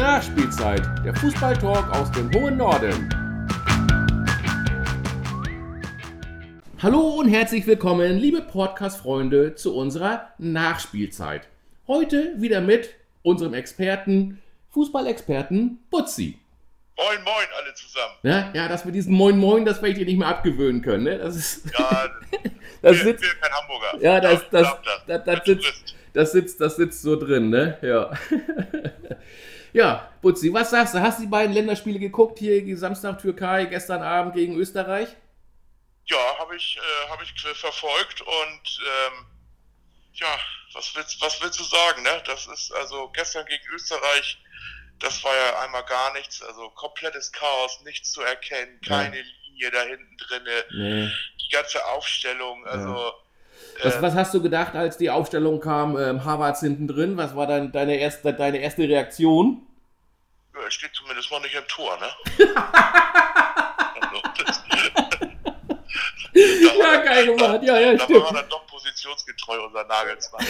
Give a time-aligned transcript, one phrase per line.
[0.00, 3.06] Nachspielzeit, der Fußballtalk aus dem hohen Norden.
[6.82, 11.48] Hallo und herzlich willkommen, liebe Podcast-Freunde, zu unserer Nachspielzeit.
[11.86, 14.40] Heute wieder mit unserem Experten,
[14.70, 16.38] Fußballexperten Butzi.
[16.96, 18.14] Moin, moin, alle zusammen.
[18.22, 21.04] Ja, ja, das mit diesem Moin, moin, das werde ich dir nicht mehr abgewöhnen können.
[21.04, 21.18] Ne?
[21.18, 21.66] Das ist.
[21.78, 22.08] Ja,
[22.80, 24.02] das wir, sitzt, wir kein Hamburger.
[24.02, 27.76] ja, das, das, Glaubt das, das, Der sitzt, das, sitzt, das sitzt so drin, ne?
[27.82, 28.10] Ja.
[29.72, 31.00] ja, Butzi, was sagst du?
[31.00, 32.38] Hast du die beiden Länderspiele geguckt?
[32.38, 35.08] Hier Samstag Türkei, gestern Abend gegen Österreich?
[36.06, 39.26] Ja, habe ich, äh, hab ich verfolgt und ähm,
[40.14, 40.38] ja,
[40.74, 42.22] was willst, was willst du sagen, ne?
[42.26, 44.38] Das ist also gestern gegen Österreich,
[44.98, 49.82] das war ja einmal gar nichts, also komplettes Chaos, nichts zu erkennen, keine Linie da
[49.82, 51.12] hinten drinne, Nee.
[51.42, 53.12] die ganze Aufstellung, also
[53.82, 57.16] Was, äh, was hast du gedacht, als die Aufstellung kam, ähm, Harvards hinten drin?
[57.16, 59.66] Was war dein, deine, erste, deine erste Reaktion?
[60.54, 62.08] ja, steht zumindest mal nicht im Tor, ne?
[64.00, 64.59] also, das,
[66.78, 67.62] Ja, geil gemacht.
[67.62, 68.22] Ja, ja, da stimmt.
[68.22, 70.44] war er doch positionsgetreu, unser Nagelsmann.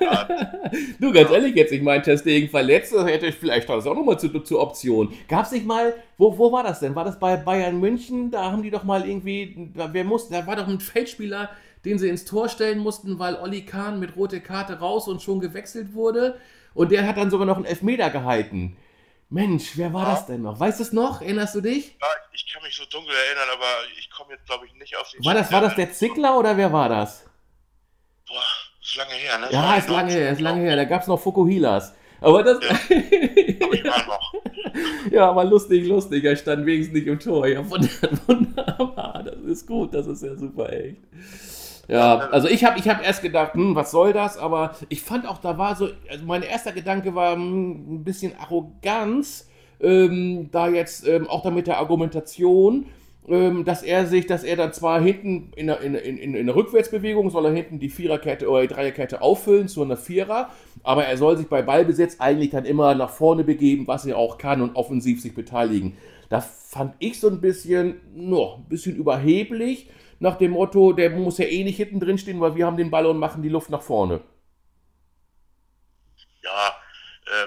[0.00, 0.28] ja,
[1.00, 4.18] Du, ganz ehrlich jetzt, ich meine, Testegen verletzt, das hätte ich vielleicht das auch nochmal
[4.18, 5.12] zur, zur Option.
[5.28, 6.94] Gab es nicht mal, wo, wo war das denn?
[6.94, 8.30] War das bei Bayern München?
[8.30, 11.50] Da haben die doch mal irgendwie, da, wer musste, da war doch ein Feldspieler,
[11.84, 15.40] den sie ins Tor stellen mussten, weil Olli Kahn mit rote Karte raus und schon
[15.40, 16.36] gewechselt wurde.
[16.74, 18.76] Und der hat dann sogar noch einen Elfmeter gehalten.
[19.32, 20.10] Mensch, wer war Ja.
[20.14, 20.60] das denn noch?
[20.60, 21.22] Weißt du es noch?
[21.22, 21.96] Erinnerst du dich?
[22.00, 23.66] Ja, ich kann mich so dunkel erinnern, aber
[23.98, 26.56] ich komme jetzt, glaube ich, nicht auf den War das, war das der Zickler oder
[26.56, 27.24] wer war das?
[28.28, 28.42] Boah,
[28.82, 29.48] ist lange her, ne?
[29.50, 30.76] Ja, ist lange her, ist lange her.
[30.76, 31.94] Da gab es noch Fukuhilas.
[32.20, 32.58] Aber das.
[32.62, 32.76] Ja.
[34.06, 34.20] Aber.
[35.10, 36.22] Ja, war lustig, lustig.
[36.24, 37.46] Er stand wenigstens nicht im Tor.
[37.48, 37.88] Ja, wunder-
[38.26, 39.22] wunderbar.
[39.24, 39.92] Das ist gut.
[39.94, 40.98] Das ist ja super, echt.
[41.92, 44.38] Ja, also ich habe ich hab erst gedacht, hm, was soll das?
[44.38, 48.32] Aber ich fand auch, da war so, also mein erster Gedanke war hm, ein bisschen
[48.38, 49.46] Arroganz,
[49.78, 52.86] ähm, da jetzt ähm, auch da mit der Argumentation,
[53.28, 56.56] ähm, dass er sich, dass er dann zwar hinten in der, in, in, in, der
[56.56, 60.48] Rückwärtsbewegung soll er hinten die Viererkette oder die Dreierkette auffüllen zu einer Vierer,
[60.82, 64.38] aber er soll sich bei Ballbesitz eigentlich dann immer nach vorne begeben, was er auch
[64.38, 65.98] kann und offensiv sich beteiligen.
[66.30, 69.90] Da fand ich so ein bisschen, no, ein bisschen überheblich,
[70.22, 72.92] nach dem Motto, der muss ja eh nicht hinten drin stehen, weil wir haben den
[72.92, 74.20] Ball und machen die Luft nach vorne.
[76.42, 76.76] Ja,
[77.26, 77.46] äh,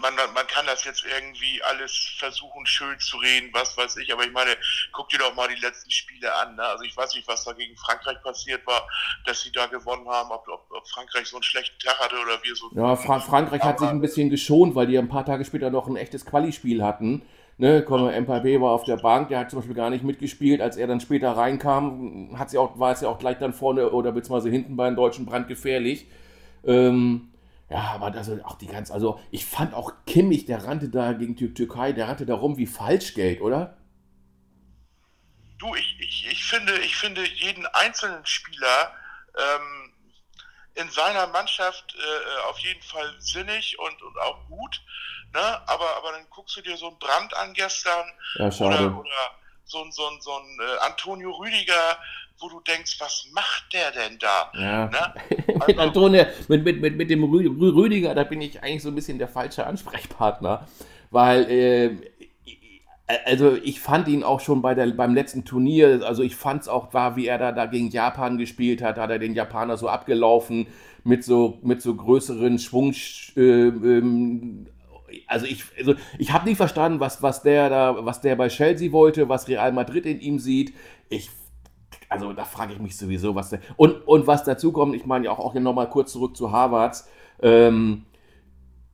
[0.00, 4.12] man, man, man kann das jetzt irgendwie alles versuchen, schön zu reden, was weiß ich,
[4.12, 4.56] aber ich meine,
[4.92, 6.56] guck dir doch mal die letzten Spiele an.
[6.56, 6.62] Ne?
[6.62, 8.86] Also ich weiß nicht, was da gegen Frankreich passiert war,
[9.26, 12.42] dass sie da gewonnen haben, ob, ob, ob Frankreich so einen schlechten Tag hatte oder
[12.42, 12.70] wir so.
[12.74, 15.86] Ja, Fra Frankreich hat sich ein bisschen geschont, weil die ein paar Tage später noch
[15.86, 17.22] ein echtes Quali-Spiel hatten.
[17.56, 20.60] Ne, Conor Mbappé war auf der Bank, der hat zum Beispiel gar nicht mitgespielt.
[20.60, 23.90] Als er dann später reinkam, hat sie auch, war es ja auch gleich dann vorne
[23.90, 26.06] oder beziehungsweise hinten bei den Deutschen brandgefährlich.
[26.64, 27.28] Ähm,
[27.74, 31.34] ja, aber das auch die ganz, also ich fand auch Kimmich, der rannte da gegen
[31.34, 33.76] die Türkei, der rannte da rum wie Falschgeld, oder?
[35.58, 38.92] Du, ich, ich, ich finde, ich finde jeden einzelnen Spieler
[39.36, 39.92] ähm,
[40.74, 44.80] in seiner Mannschaft äh, auf jeden Fall sinnig und, und auch gut.
[45.32, 45.68] Ne?
[45.68, 48.06] Aber, aber dann guckst du dir so einen Brand an gestern
[48.36, 49.30] Ja, oder, oder
[49.64, 51.98] so ein, so ein, so ein äh, Antonio Rüdiger,
[52.38, 54.50] wo du denkst, was macht der denn da?
[54.54, 54.86] Ja.
[54.86, 55.14] Ne?
[55.66, 58.88] Mit, Antonia, mit, mit, mit, mit dem Rü Rü Rüdiger, da bin ich eigentlich so
[58.88, 60.66] ein bisschen der falsche Ansprechpartner,
[61.10, 61.90] weil, äh,
[63.24, 66.68] also ich fand ihn auch schon bei der, beim letzten Turnier, also ich fand es
[66.68, 69.88] auch war, wie er da, da gegen Japan gespielt hat, hat er den Japaner so
[69.88, 70.66] abgelaufen
[71.04, 72.94] mit so, mit so größeren Schwung,
[73.36, 74.66] äh, ähm,
[75.26, 78.90] also ich, also ich habe nicht verstanden, was, was der da, was der bei Chelsea
[78.92, 80.74] wollte, was Real Madrid in ihm sieht.
[81.08, 81.30] Ich
[82.14, 83.58] also da frage ich mich sowieso, was der.
[83.76, 87.08] Und, und was dazu kommt, ich meine ja auch, auch nochmal kurz zurück zu Harvards.
[87.42, 88.04] Ähm,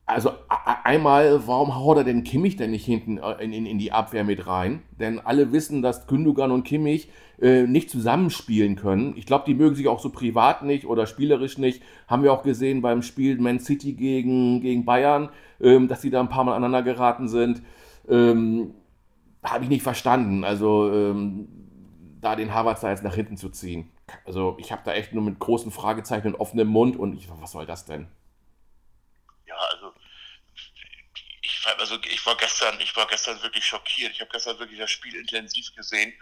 [0.07, 3.93] also einmal, warum haut er denn Kimmich denn nicht hinten äh, in, in, in die
[3.93, 4.83] Abwehr mit rein?
[4.99, 7.11] Denn alle wissen, dass Gündogan und Kimmich
[7.41, 9.13] äh, nicht zusammenspielen können.
[9.17, 11.83] Ich glaube, die mögen sich auch so privat nicht oder spielerisch nicht.
[12.09, 15.29] Haben wir auch gesehen beim Spiel Man City gegen, gegen Bayern,
[15.61, 17.61] ähm, dass die da ein paar Mal aneinander geraten sind.
[18.09, 18.73] Ähm,
[19.43, 20.43] Habe ich nicht verstanden.
[20.43, 21.60] Also ähm,
[22.21, 23.93] da den Harvards da jetzt nach hinten zu ziehen.
[24.25, 27.53] Also ich habe da echt nur mit großen Fragezeichen und offenem Mund und ich, was
[27.53, 28.11] soll das denn?
[29.47, 29.93] Ja, also
[31.43, 34.13] ich, also ich war gestern, ich war gestern wirklich schockiert.
[34.13, 36.13] Ich habe gestern wirklich das Spiel intensiv gesehen.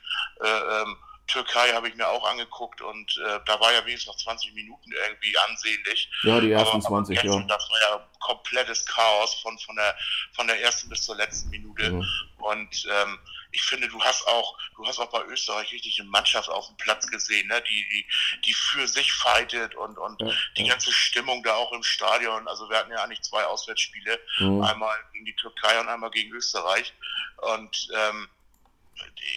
[0.40, 0.96] Äh, ähm,
[1.26, 4.90] Türkei habe ich mir auch angeguckt und äh, da war ja wenigstens noch 20 Minuten
[4.92, 6.10] irgendwie ansehnlich.
[6.22, 7.42] Ja, die ersten aber, 20, aber ja.
[7.42, 9.94] Das war ja komplettes Chaos von, von, der,
[10.32, 11.90] von der ersten bis zur letzten Minute.
[11.90, 12.06] Mhm.
[12.38, 13.18] Und ähm,
[13.50, 16.76] ich finde, du hast auch, du hast auch bei Österreich richtig eine Mannschaft auf dem
[16.76, 17.62] Platz gesehen, ne?
[17.62, 18.06] die, die,
[18.44, 22.46] die für sich fightet und, und ja, die ganze Stimmung da auch im Stadion.
[22.48, 24.62] Also wir hatten ja eigentlich zwei Auswärtsspiele, mhm.
[24.62, 26.92] einmal gegen die Türkei und einmal gegen Österreich.
[27.38, 28.28] Und ähm,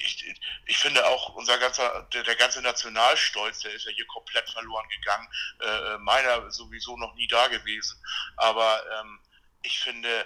[0.05, 0.35] ich,
[0.65, 4.87] ich, finde auch unser ganzer, der, der, ganze Nationalstolz, der ist ja hier komplett verloren
[4.89, 5.27] gegangen.
[5.59, 8.01] Äh, meiner sowieso noch nie da gewesen.
[8.37, 9.19] Aber ähm,
[9.61, 10.25] ich finde,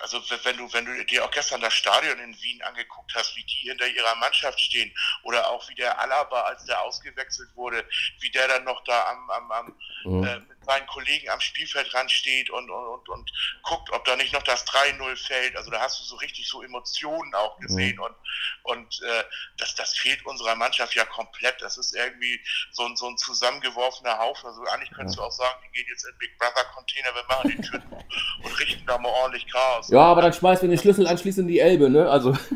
[0.00, 3.44] also wenn du, wenn du dir auch gestern das Stadion in Wien angeguckt hast, wie
[3.44, 4.92] die hinter ihrer Mannschaft stehen,
[5.22, 7.84] oder auch wie der Alaba, als der ausgewechselt wurde,
[8.20, 10.24] wie der dann noch da am, am, am mhm.
[10.24, 13.32] äh, seinen Kollegen am Spielfeldrand steht und, und, und, und
[13.62, 15.56] guckt, ob da nicht noch das 3-0 fällt.
[15.56, 18.02] Also da hast du so richtig so Emotionen auch gesehen mhm.
[18.02, 18.14] und,
[18.62, 19.24] und äh,
[19.58, 21.60] das, das fehlt unserer Mannschaft ja komplett.
[21.60, 22.40] Das ist irgendwie
[22.72, 24.46] so ein, so ein zusammengeworfener Haufen.
[24.46, 27.50] Also eigentlich könntest du auch sagen, wir gehen jetzt in Big Brother Container, wir machen
[27.50, 27.92] die Türen
[28.42, 29.88] und richten da mal ordentlich Chaos.
[29.88, 32.10] Ja, aber dann schmeißt wir den Schlüssel anschließend in die Elbe, ne?
[32.10, 32.36] Also.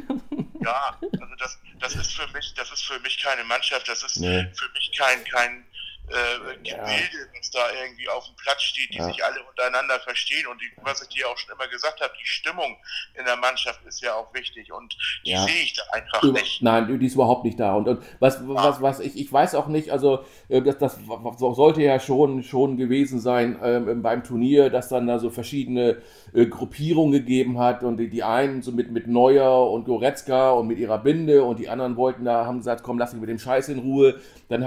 [0.66, 4.16] Ja, also das, das ist für mich, das ist für mich keine Mannschaft, das ist
[4.16, 4.50] nee.
[4.52, 5.64] für mich kein, kein
[6.08, 7.38] äh, Gebilde, ja.
[7.38, 9.06] was da irgendwie auf dem Platz steht, die ja.
[9.06, 10.46] sich alle untereinander verstehen.
[10.46, 12.76] Und die, was ich dir auch schon immer gesagt habe, die Stimmung
[13.14, 15.44] in der Mannschaft ist ja auch wichtig und die ja.
[15.44, 16.62] sehe ich da einfach Über, nicht.
[16.62, 17.74] Nein, die ist überhaupt nicht da.
[17.74, 20.98] Und, und was, was, was ich, ich weiß auch nicht, also äh, das, das
[21.38, 26.02] sollte ja schon, schon gewesen sein ähm, beim Turnier, dass dann da so verschiedene
[26.36, 30.66] äh, Gruppierungen gegeben hat und die, die einen so mit, mit Neuer und Goretzka und
[30.66, 33.38] mit ihrer Binde und die anderen wollten da, haben gesagt, komm, lass mich mit dem
[33.38, 34.16] Scheiß in Ruhe.
[34.50, 34.60] Dann,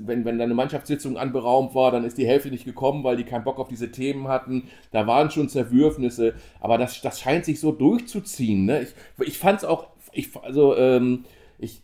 [0.00, 3.22] wenn, wenn dann eine Mannschaftssitzung anberaumt war, dann ist die Hälfte nicht gekommen, weil die
[3.22, 4.64] keinen Bock auf diese Themen hatten.
[4.90, 8.64] Da waren schon Zerwürfnisse, aber das, das scheint sich so durchzuziehen.
[8.64, 8.82] Ne?
[8.82, 11.26] Ich, ich fand es auch, ich, also ähm,
[11.60, 11.80] ich,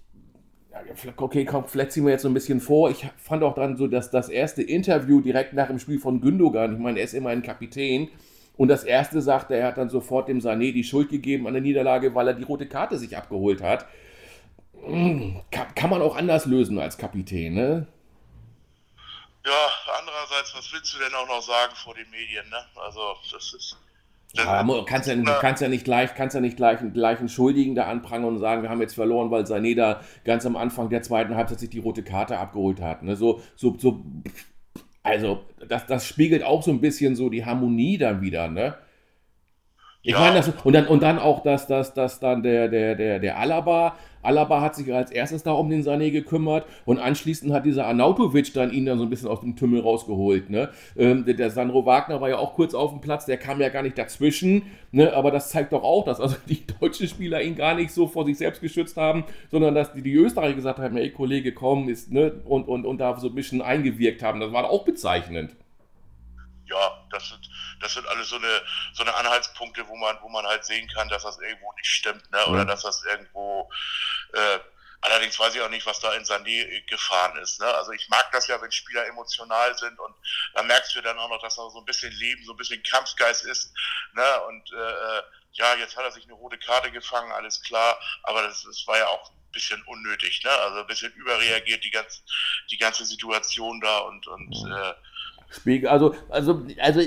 [1.18, 2.90] okay, komm, vielleicht ziehen wir jetzt so ein bisschen vor.
[2.90, 6.74] Ich fand auch dann so, dass das erste Interview direkt nach dem Spiel von Gündogan,
[6.74, 8.08] ich meine, er ist immer ein Kapitän,
[8.56, 11.62] und das erste sagte, er hat dann sofort dem Sané die Schuld gegeben an der
[11.62, 13.86] Niederlage, weil er die rote Karte sich abgeholt hat.
[14.84, 17.86] Hm, kann, kann man auch anders lösen als Kapitän, ne?
[19.44, 22.56] Ja, andererseits, was willst du denn auch noch sagen vor den Medien, ne?
[22.76, 23.00] Also,
[23.32, 23.76] das ist.
[24.34, 27.28] Das ja, du kannst ja, kannst ja nicht gleich, kannst ja nicht gleich, gleich einen
[27.28, 30.88] Schuldigen da anprangern und sagen, wir haben jetzt verloren, weil Sané da ganz am Anfang
[30.88, 33.04] der zweiten Halbzeit sich die rote Karte abgeholt hat.
[33.04, 33.14] Ne?
[33.14, 34.02] So, so, so,
[35.04, 38.74] also, das, das spiegelt auch so ein bisschen so die Harmonie dann wieder, ne?
[40.06, 40.20] Ich ja.
[40.20, 43.38] meine, das, und dann, und dann auch, dass, dass, dass dann der, der, der, der
[43.38, 47.86] Alaba, Alaba hat sich als erstes da um den Sané gekümmert und anschließend hat dieser
[47.86, 50.50] Arnautovic dann ihn dann so ein bisschen aus dem Tümmel rausgeholt.
[50.50, 50.68] Ne?
[50.94, 53.70] Ähm, der, der Sandro Wagner war ja auch kurz auf dem Platz, der kam ja
[53.70, 55.10] gar nicht dazwischen, ne?
[55.14, 58.26] aber das zeigt doch auch, dass also die deutschen Spieler ihn gar nicht so vor
[58.26, 62.12] sich selbst geschützt haben, sondern dass die, die Österreicher gesagt haben, ey Kollege, komm, ist,
[62.12, 62.42] ne?
[62.44, 64.40] und, und, und da so ein bisschen eingewirkt haben.
[64.40, 65.56] Das war auch bezeichnend
[66.66, 67.48] ja, das sind,
[67.84, 68.62] das sind alles so eine,
[68.94, 72.30] so eine Anhaltspunkte, wo man, wo man halt sehen kann, dass das irgendwo nicht stimmt,
[72.30, 72.46] ne?
[72.46, 73.70] Oder dass das irgendwo,
[74.32, 74.58] äh,
[75.02, 77.66] allerdings weiß ich auch nicht, was da in Sané gefahren ist, ne?
[77.66, 80.14] Also ich mag das ja, wenn Spieler emotional sind und
[80.54, 82.82] da merkst du dann auch noch, dass da so ein bisschen Leben, so ein bisschen
[82.82, 83.72] Kampfgeist ist,
[84.14, 84.40] ne?
[84.48, 85.22] Und, äh,
[85.52, 88.96] ja, jetzt hat er sich eine rote Karte gefangen, alles klar, aber das, das war
[88.96, 90.50] ja auch ein bisschen unnötig, ne?
[90.50, 92.22] Also ein bisschen überreagiert die ganze,
[92.70, 94.94] die ganze Situation da und, und, äh,
[95.54, 95.88] Spiegel.
[95.88, 97.00] Also, also, also,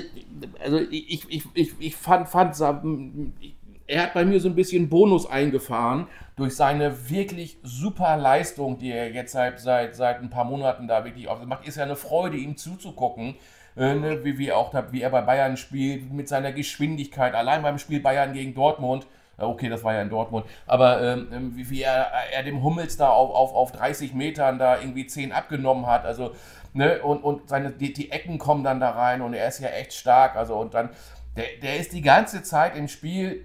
[0.62, 5.28] also ich, ich, ich, ich fand, fand, er hat bei mir so ein bisschen Bonus
[5.28, 6.06] eingefahren
[6.36, 11.04] durch seine wirklich super Leistung, die er jetzt seit, seit, seit ein paar Monaten da
[11.04, 11.66] wirklich macht.
[11.66, 13.36] Ist ja eine Freude, ihm zuzugucken.
[13.76, 17.78] Äh, ne, wie, wie, auch, wie er bei Bayern spielt, mit seiner Geschwindigkeit, allein beim
[17.78, 19.06] Spiel Bayern gegen Dortmund,
[19.38, 22.96] okay, das war ja in Dortmund, aber ähm, ähm, wie, wie er, er, dem Hummels
[22.96, 26.34] da auf, auf, auf 30 Metern da irgendwie 10 abgenommen hat, also
[26.78, 27.02] Ne?
[27.02, 29.92] Und, und seine, die, die Ecken kommen dann da rein und er ist ja echt
[29.92, 30.36] stark.
[30.36, 30.90] Also und dann,
[31.36, 33.44] der, der ist die ganze Zeit im Spiel,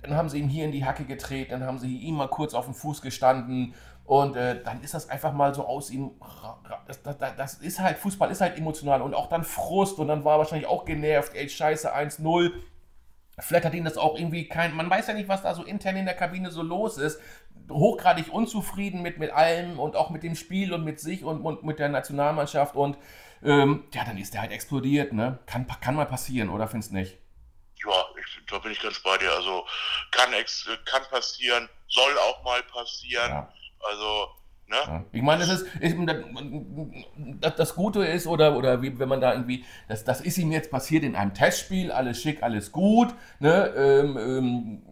[0.00, 2.54] dann haben sie ihn hier in die Hacke gedreht, dann haben sie ihm mal kurz
[2.54, 3.74] auf den Fuß gestanden
[4.04, 6.12] und äh, dann ist das einfach mal so aus ihm.
[6.86, 10.24] Das, das, das, ist halt, Fußball ist halt emotional und auch dann Frust und dann
[10.24, 12.52] war er wahrscheinlich auch genervt, ey, scheiße, 1-0.
[13.40, 14.72] Vielleicht hat ihn das auch irgendwie kein.
[14.72, 17.20] Man weiß ja nicht, was da so intern in der Kabine so los ist
[17.70, 21.64] hochgradig unzufrieden mit, mit allem und auch mit dem Spiel und mit sich und, und
[21.64, 22.96] mit der Nationalmannschaft und
[23.44, 25.38] ähm, ja, dann ist der halt explodiert, ne?
[25.46, 27.18] Kann, kann mal passieren, oder findest du nicht?
[27.84, 29.30] Ja, ich, da bin ich ganz bei dir.
[29.32, 29.66] Also
[30.10, 33.30] kann, ex, kann passieren, soll auch mal passieren.
[33.30, 33.52] Ja.
[33.80, 34.28] Also,
[34.66, 35.04] ne?
[35.12, 35.66] Ich meine, das ist,
[37.40, 40.50] das, das, Gute ist, oder, oder wie, wenn man da irgendwie, das, das ist ihm
[40.50, 43.72] jetzt passiert in einem Testspiel, alles schick, alles gut, ne?
[43.76, 44.82] Ähm, ähm,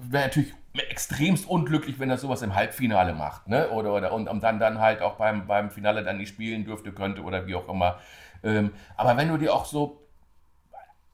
[0.00, 3.70] Wäre natürlich extremst unglücklich, wenn er sowas im Halbfinale macht, ne?
[3.70, 6.92] Oder, oder und, und dann, dann halt auch beim, beim Finale dann nicht spielen dürfte,
[6.92, 8.00] könnte oder wie auch immer.
[8.44, 10.08] Ähm, aber wenn du dir auch so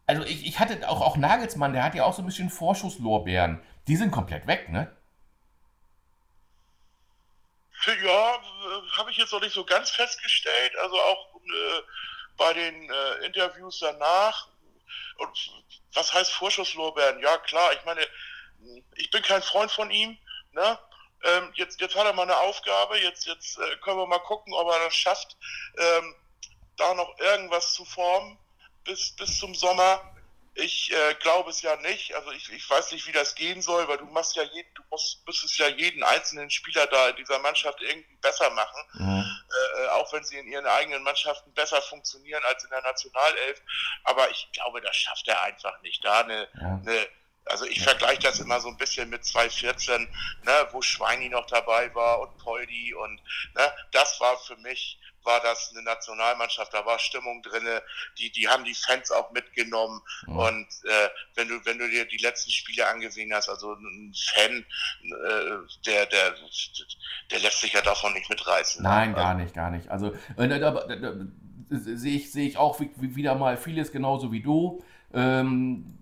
[0.07, 3.63] also ich, ich hatte auch, auch Nagelsmann, der hat ja auch so ein bisschen Vorschusslorbeeren.
[3.89, 4.95] Die sind komplett weg, ne?
[8.03, 8.39] Ja,
[8.97, 10.73] habe ich jetzt noch nicht so ganz festgestellt.
[10.83, 11.83] Also auch äh,
[12.37, 14.49] bei den äh, Interviews danach.
[15.19, 17.21] Und was heißt Vorschusslorbeeren?
[17.21, 18.01] Ja, klar, ich meine,
[18.97, 20.17] ich bin kein Freund von ihm.
[20.53, 20.79] Ne?
[21.25, 24.53] Ähm, jetzt, jetzt hat er mal eine Aufgabe, jetzt, jetzt äh, können wir mal gucken,
[24.53, 25.37] ob er das schafft,
[25.79, 26.15] ähm,
[26.77, 28.39] da noch irgendwas zu formen
[28.85, 30.01] bis, bis zum Sommer.
[30.57, 32.15] Ich äh, glaube es ja nicht.
[32.15, 34.83] Also ich, ich weiß nicht, wie das gehen soll, weil du machst ja jeden, du
[34.91, 38.83] musst, müsstest ja jeden einzelnen Spieler da in dieser Mannschaft irgendwie besser machen.
[38.93, 39.25] Mhm.
[39.79, 43.63] Äh, auch wenn sie in ihren eigenen Mannschaften besser funktionieren als in der Nationalelf.
[44.05, 46.05] Aber ich glaube, das schafft er einfach nicht.
[46.05, 46.81] Da eine, ja.
[46.87, 47.09] eine
[47.47, 50.03] also ich vergleiche das immer so ein bisschen mit 2014,
[50.45, 53.21] ne, wo Schweini noch dabei war und Poldi und
[53.55, 57.83] ne, das war für mich war das eine Nationalmannschaft, da war Stimmung drinne,
[58.19, 60.39] die, die haben die Fans auch mitgenommen mhm.
[60.39, 64.53] und äh, wenn du, wenn du dir die letzten Spiele angesehen hast, also ein Fan,
[64.53, 66.35] äh, der, der,
[67.31, 68.83] der lässt sich ja davon nicht mitreißen.
[68.83, 69.17] Nein, ne?
[69.17, 69.89] gar nicht, gar nicht.
[69.89, 71.15] Also äh, da, da, da,
[71.71, 74.85] sehe ich, sehe ich auch wieder mal vieles genauso wie du.
[75.15, 75.99] Ähm,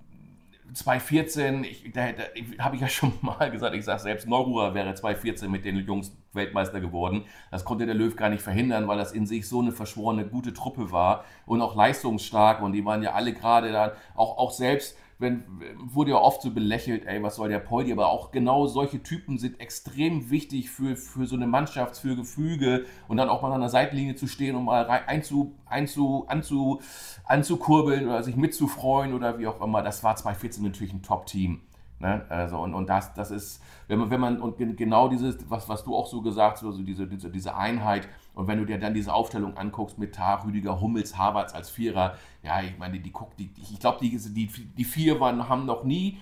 [0.73, 2.23] 2014, ich, da, da
[2.65, 6.17] habe ich ja schon mal gesagt, ich sage selbst, Neururer wäre 2014 mit den Jungs
[6.33, 7.25] Weltmeister geworden.
[7.51, 10.55] Das konnte der Löw gar nicht verhindern, weil das in sich so eine verschworene gute
[10.55, 14.97] Truppe war und auch leistungsstark und die waren ja alle gerade da, auch, auch selbst
[15.23, 15.45] wenn,
[15.79, 19.39] wurde ja oft so belächelt, ey, was soll der Poldi, aber auch genau solche Typen
[19.39, 23.61] sind extrem wichtig für, für so eine Mannschaft, für Gefüge und dann auch mal an
[23.61, 26.83] der Seitenlinie zu stehen und mal einzu, einzu, anzu,
[27.25, 29.83] anzukurbeln oder sich mitzufreuen oder wie auch immer.
[29.83, 31.63] Das war 2014 natürlich ein Top-Team.
[32.03, 32.27] Ne?
[32.29, 35.85] Also, und, und das, das ist, wenn man, wenn man, und genau dieses, was, was
[35.85, 38.93] du auch so gesagt hast, also diese, diese, diese Einheit, und wenn du dir dann
[38.93, 43.39] diese Aufstellung anguckst mit Tar, Rüdiger, Hummels, Havertz als Vierer, ja, ich meine, die guckt,
[43.39, 46.19] die, ich glaube, die, die, die vier waren, haben noch nie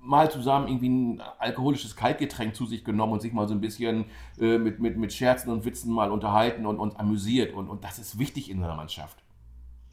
[0.00, 4.06] mal zusammen irgendwie ein alkoholisches Kaltgetränk zu sich genommen und sich mal so ein bisschen
[4.40, 7.52] äh, mit, mit, mit Scherzen und Witzen mal unterhalten und, und amüsiert.
[7.52, 9.18] Und, und das ist wichtig in einer Mannschaft.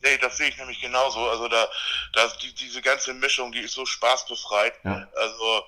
[0.03, 1.19] Nee, das sehe ich nämlich genauso.
[1.29, 1.67] Also da,
[2.13, 4.73] da die, diese ganze Mischung, die ist so spaßbefreit.
[4.83, 5.07] Ja.
[5.15, 5.63] Also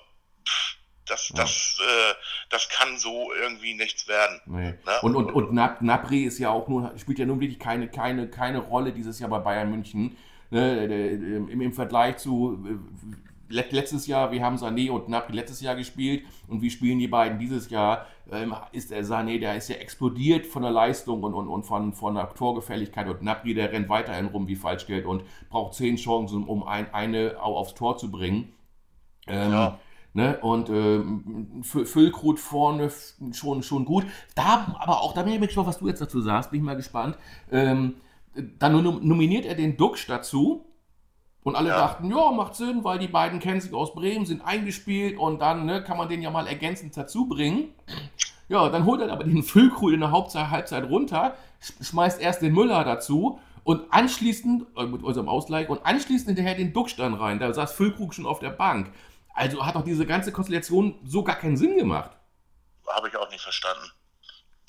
[0.46, 1.36] pff, das, ja.
[1.36, 2.14] das, äh,
[2.50, 4.40] das kann so irgendwie nichts werden.
[4.46, 4.70] Nee.
[4.70, 5.00] Ne?
[5.02, 8.58] Und, und, und Napri ist ja auch nur, spielt ja nun wirklich keine, keine, keine
[8.58, 10.16] Rolle dieses Jahr bei Bayern München.
[10.50, 10.84] Ne?
[10.84, 13.16] Im, Im Vergleich zu äh,
[13.50, 17.38] letztes Jahr, wir haben Sané und Napri letztes Jahr gespielt und wie spielen die beiden
[17.38, 21.48] dieses Jahr, ähm, ist der Sané, der ist ja explodiert von der Leistung und, und,
[21.48, 25.74] und von, von der Torgefälligkeit und Napri, der rennt weiterhin rum wie Falschgeld und braucht
[25.74, 28.52] zehn Chancen, um ein, eine aufs Tor zu bringen.
[29.26, 29.78] Ähm, ja.
[30.12, 30.38] Ne?
[30.40, 32.90] Und ähm, Füllkrut vorne
[33.32, 34.06] schon, schon gut.
[34.34, 36.76] Da, aber auch, da bin ich gespannt, was du jetzt dazu sagst, bin ich mal
[36.76, 37.16] gespannt.
[37.52, 37.94] Ähm,
[38.58, 40.64] dann nominiert er den Duxch dazu.
[41.42, 41.78] Und alle ja.
[41.78, 45.64] dachten, ja, macht Sinn, weil die beiden kennen sich aus Bremen, sind eingespielt und dann
[45.64, 47.74] ne, kann man den ja mal ergänzend dazu bringen.
[48.48, 51.34] Ja, dann holt er aber den Füllkrug in der Hauptzeit, Halbzeit runter,
[51.80, 56.74] schmeißt erst den Müller dazu und anschließend, äh, mit unserem Ausgleich, und anschließend hinterher den
[56.96, 57.38] dann rein.
[57.38, 58.92] Da saß Füllkrug schon auf der Bank.
[59.32, 62.10] Also hat doch diese ganze Konstellation so gar keinen Sinn gemacht.
[62.86, 63.90] Habe ich auch nicht verstanden.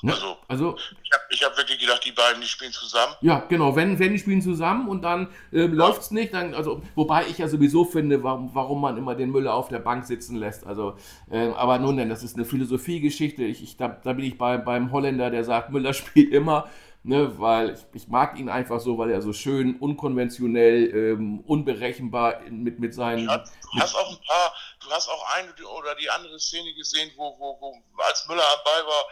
[0.04, 0.14] Ne?
[0.14, 3.14] Also, also, ich habe ich hab wirklich gedacht, die beiden, die spielen zusammen.
[3.22, 6.82] Ja, genau, wenn, wenn die spielen zusammen und dann äh, läuft es nicht, dann, also,
[6.96, 10.38] wobei ich ja sowieso finde, warum, warum man immer den Müller auf der Bank sitzen
[10.38, 10.66] lässt.
[10.66, 10.96] Also,
[11.30, 13.44] äh, aber nun denn, das ist eine Philosophiegeschichte.
[13.44, 16.68] Ich, ich, da, da bin ich bei, beim Holländer, der sagt, Müller spielt immer
[17.04, 22.42] ne, weil ich, ich, mag ihn einfach so, weil er so schön unkonventionell, ähm, unberechenbar
[22.50, 23.28] mit, mit seinen.
[23.28, 24.54] Ja, du hast auch ein paar,
[24.84, 28.64] du hast auch eine oder die andere Szene gesehen, wo, wo, wo als Müller am
[28.64, 29.06] Ball war,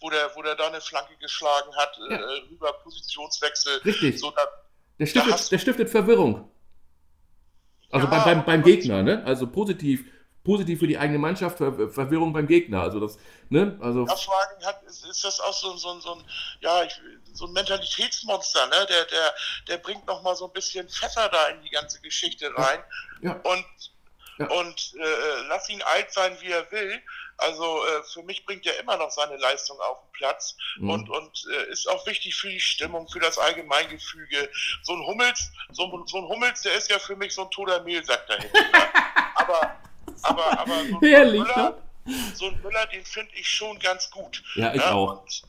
[0.00, 2.16] wo der, wo der da eine Flanke geschlagen hat, ja.
[2.16, 3.80] äh, über Positionswechsel.
[3.84, 4.18] Richtig.
[4.18, 4.42] So, da,
[4.98, 6.50] der, stiftet, der stiftet Verwirrung.
[7.90, 9.22] Also ja, beim, beim, beim Gegner, ne?
[9.24, 10.04] Also positiv
[10.46, 12.82] positiv für die eigene Mannschaft, Ver Verwirrung beim Gegner.
[12.82, 13.18] Also das,
[13.50, 13.76] ne?
[13.80, 14.06] Also.
[14.06, 16.24] Ja, vor allem hat, ist, ist, das auch so, so, so ein,
[16.60, 17.00] ja, ich,
[17.36, 18.86] so ein Mentalitätsmonster, ne?
[18.88, 19.34] Der, der,
[19.68, 22.82] der bringt noch mal so ein bisschen Pfeffer da in die ganze Geschichte rein.
[23.22, 23.30] Ja.
[23.30, 23.40] ja.
[23.50, 23.66] Und,
[24.38, 24.46] ja.
[24.48, 27.02] und äh, lass ihn alt sein, wie er will.
[27.38, 30.90] Also äh, für mich bringt er immer noch seine Leistung auf den Platz mhm.
[30.90, 34.50] und, und äh, ist auch wichtig für die Stimmung, für das Allgemeingefüge.
[34.82, 37.82] So ein Hummels, so, so ein Hummels, der ist ja für mich so ein toter
[37.82, 38.58] Mehlsack dahinter.
[39.34, 39.76] aber
[40.22, 42.32] aber, aber so, ein Herrlich, Müller, ne?
[42.34, 44.42] so ein Müller, den finde ich schon ganz gut.
[44.54, 44.92] Ja, ich ne?
[44.92, 45.22] auch.
[45.22, 45.42] Und,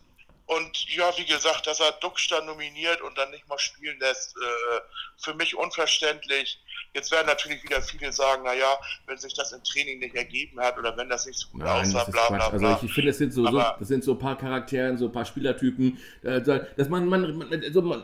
[0.47, 4.35] und, ja, wie gesagt, dass er Duxch da nominiert und dann nicht mal spielen lässt,
[4.37, 4.79] äh,
[5.17, 6.59] für mich unverständlich.
[6.97, 8.65] Jetzt werden natürlich wieder viele sagen, naja,
[9.05, 11.85] wenn sich das im Training nicht ergeben hat oder wenn das nicht so gut Nein,
[11.85, 12.71] aussah, bla bla bla.
[12.73, 15.11] Also ich finde, das sind so, so, das sind so ein paar Charakteren, so ein
[15.11, 18.01] paar Spielertypen, äh, dass man, man, man, so, man,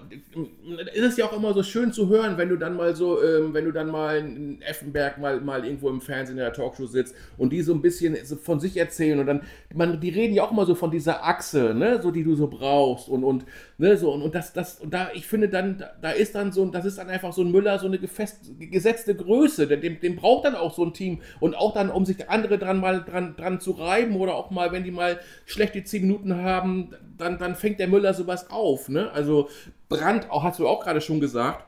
[0.94, 3.52] ist es ja auch immer so schön zu hören, wenn du dann mal so, ähm,
[3.56, 7.16] wenn du dann mal in Effenberg mal, mal irgendwo im Fernsehen in der Talkshow sitzt
[7.40, 9.42] und die so ein bisschen von sich erzählen und dann,
[9.74, 12.46] man, die reden ja auch immer so von dieser Achse, ne, so die du so
[12.46, 13.44] brauchst und, und,
[13.80, 16.64] ne, so, und, und das, das, und da, ich finde dann, da ist dann so,
[16.68, 18.52] das ist dann einfach so ein Müller, so eine gefest,
[18.84, 22.30] gesetzte Größe, dem, dem braucht dann auch so ein Team und auch dann, um sich
[22.30, 26.02] andere dran mal dran, dran zu reiben oder auch mal, wenn die mal schlechte 10
[26.02, 29.50] Minuten haben, dann, dann fängt der Müller sowas auf, ne, also
[29.88, 31.66] Brand, auch hast du auch gerade schon gesagt,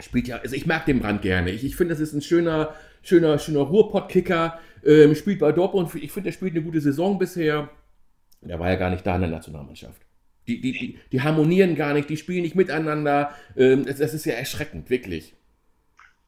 [0.00, 1.50] spielt ja, also ich mag den Brand gerne.
[1.50, 4.58] Ich, ich finde, das ist ein schöner, schöner, schöner Ruhrpott-Kicker.
[4.84, 7.70] Ähm, spielt bei Dortmund, ich finde, der spielt eine gute Saison bisher.
[8.40, 10.02] Der war ja gar nicht da in der Nationalmannschaft.
[10.46, 13.34] Die, die, die, die harmonieren gar nicht, die spielen nicht miteinander.
[13.56, 15.34] Ähm, das, das, ist ja erschreckend, wirklich.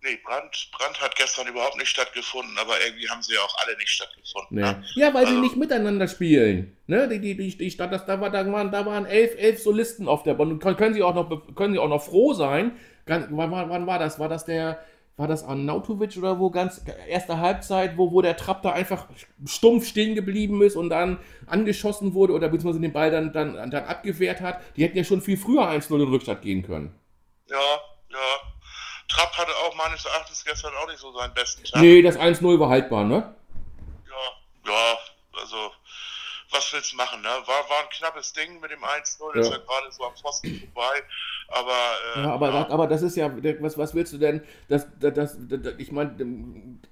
[0.07, 3.77] Nee, Brand, Brand hat gestern überhaupt nicht stattgefunden, aber irgendwie haben sie ja auch alle
[3.77, 4.57] nicht stattgefunden.
[4.57, 4.63] Nee.
[4.63, 4.85] Ne?
[4.95, 6.77] Ja, weil also, sie nicht miteinander spielen.
[6.87, 7.09] Ne?
[7.09, 10.07] Die, die, die, die Stadt, das, da, war, da, waren, da waren elf, elf Solisten
[10.07, 10.61] auf der Bahn.
[10.61, 12.77] Können, sie auch noch, können sie auch noch froh sein.
[13.07, 14.21] wann, wann war das?
[14.21, 14.81] War das der,
[15.17, 19.09] war das an Nautovic oder wo ganz erste Halbzeit, wo, wo der Trapp da einfach
[19.45, 23.85] stumpf stehen geblieben ist und dann angeschossen wurde oder beziehungsweise den Ball dann, dann, dann
[23.85, 24.61] abgewehrt hat.
[24.77, 26.95] Die hätten ja schon viel früher 1-0 in Rückstand gehen können.
[27.51, 28.46] Ja, ja.
[29.17, 31.81] Trapp hatte auch meines Erachtens gestern auch nicht so seinen besten Tag.
[31.81, 33.35] Nee, das 1-0 war haltbar, ne?
[34.07, 34.99] Ja, ja,
[35.41, 35.73] also
[36.51, 37.29] was willst du machen, ne?
[37.29, 39.41] War, war ein knappes Ding mit dem 1-0, ja.
[39.41, 41.03] ist ja gerade so am Pfosten vorbei.
[41.49, 41.73] Aber,
[42.17, 42.69] äh, ja, aber, ja.
[42.69, 43.31] aber das ist ja,
[43.61, 44.43] was, was willst du denn?
[44.69, 46.15] Das, das, das, das ich meine,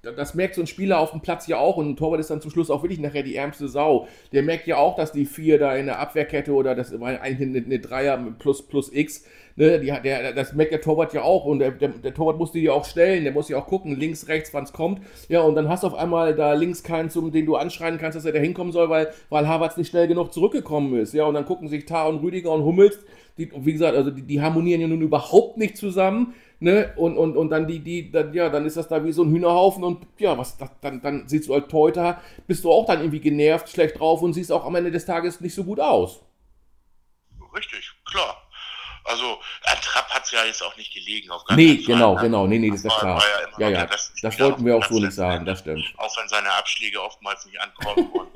[0.01, 2.41] das merkt so ein Spieler auf dem Platz ja auch und ein Torwart ist dann
[2.41, 4.07] zum Schluss auch wirklich nachher die ärmste Sau.
[4.31, 7.49] Der merkt ja auch, dass die vier da in der Abwehrkette oder das war eigentlich
[7.49, 9.25] eine, eine Dreier plus, plus X,
[9.55, 12.51] ne, die, der, das merkt der Torwart ja auch und der, der, der Torwart muss
[12.51, 15.01] die ja auch stellen, der muss ja auch gucken, links, rechts, wann es kommt.
[15.29, 18.15] Ja, und dann hast du auf einmal da links keinen, zum, den du anschreien kannst,
[18.15, 21.13] dass er da hinkommen soll, weil, weil Havertz nicht schnell genug zurückgekommen ist.
[21.13, 22.99] Ja, und dann gucken sich Tar und Rüdiger und Hummels
[23.37, 26.93] die, wie gesagt, also die, die, harmonieren ja nun überhaupt nicht zusammen, ne?
[26.95, 29.31] Und, und, und dann die, die, dann, ja, dann ist das da wie so ein
[29.31, 33.19] Hühnerhaufen und ja, was, dann, dann siehst du als Teuter, bist du auch dann irgendwie
[33.19, 36.21] genervt, schlecht drauf und siehst auch am Ende des Tages nicht so gut aus.
[37.55, 38.44] Richtig, klar.
[39.05, 41.29] Also an Trapp hat es ja jetzt auch nicht gelegen.
[41.31, 42.29] Auf gar nee, genau, Fall, ne?
[42.29, 42.47] genau.
[42.47, 43.23] Nee, nee, das, das ist klar.
[43.57, 45.93] ja, ja, ja das, das wollten wir auch so nicht sagen, das stimmt.
[45.97, 48.11] Auch wenn seine Abschläge oftmals nicht ankommen.
[48.11, 48.29] und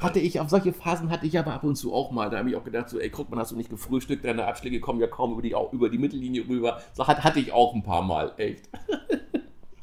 [0.00, 2.28] hatte ich, auf solche Phasen hatte ich aber ab und zu auch mal.
[2.28, 4.80] Da habe ich auch gedacht, so, ey, guck mal, hast du nicht gefrühstückt, deine Abschläge
[4.80, 6.82] kommen ja kaum über die, über die Mittellinie rüber.
[6.92, 8.68] So hat, hatte ich auch ein paar Mal, echt.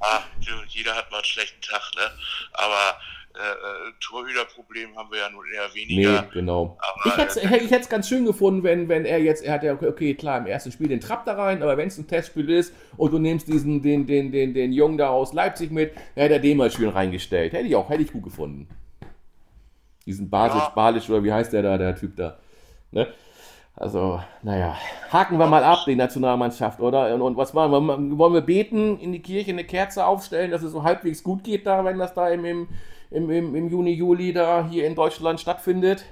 [0.01, 0.21] Ah,
[0.67, 2.11] jeder hat mal einen schlechten Tag, ne?
[2.53, 2.99] Aber
[3.35, 6.21] äh, äh, Torhüterproblem haben wir ja nun eher weniger.
[6.21, 6.77] Nee, genau.
[6.79, 9.73] Aber, ich hätte es äh, ganz schön gefunden, wenn, wenn er jetzt, er hat ja,
[9.73, 12.49] okay, okay, klar, im ersten Spiel den Trapp da rein, aber wenn es ein Testspiel
[12.49, 16.23] ist und du nimmst diesen, den, den, den, den Jungen da aus Leipzig mit, dann
[16.23, 17.53] hätte er den mal schön reingestellt.
[17.53, 18.69] Hätte ich auch, hätte ich gut gefunden.
[20.05, 20.69] Diesen Basisch, ja.
[20.69, 22.37] Balisch oder wie heißt der da, der Typ da.
[22.91, 23.07] Ne?
[23.77, 24.77] Also, naja,
[25.11, 27.13] haken wir mal ab, die Nationalmannschaft, oder?
[27.13, 28.17] Und, und was machen wir?
[28.17, 31.67] Wollen wir beten, in die Kirche eine Kerze aufstellen, dass es so halbwegs gut geht
[31.67, 32.67] da, wenn das da im, im,
[33.11, 36.05] im, im Juni, Juli da hier in Deutschland stattfindet?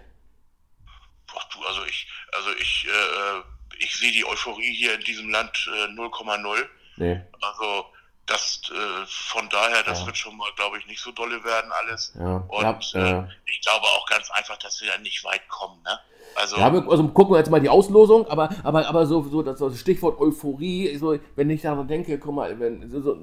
[1.36, 5.70] Ach du, also ich, also ich, äh, ich sehe die Euphorie hier in diesem Land
[5.74, 6.66] äh, 0,0.
[6.98, 7.22] Nee.
[7.42, 7.86] Also
[8.26, 10.06] das äh, von daher, das ja.
[10.06, 12.14] wird schon mal, glaube ich, nicht so dolle werden alles.
[12.18, 12.38] Ja.
[12.48, 15.82] Und ja, äh, ich glaube auch ganz einfach, dass wir dann nicht weit kommen.
[15.84, 16.00] Ne?
[16.36, 19.80] Also, ja, also gucken wir jetzt mal die Auslosung, aber, aber, aber so, so das
[19.80, 23.18] Stichwort Euphorie, so, wenn ich daran denke, guck mal, wenn, so, so,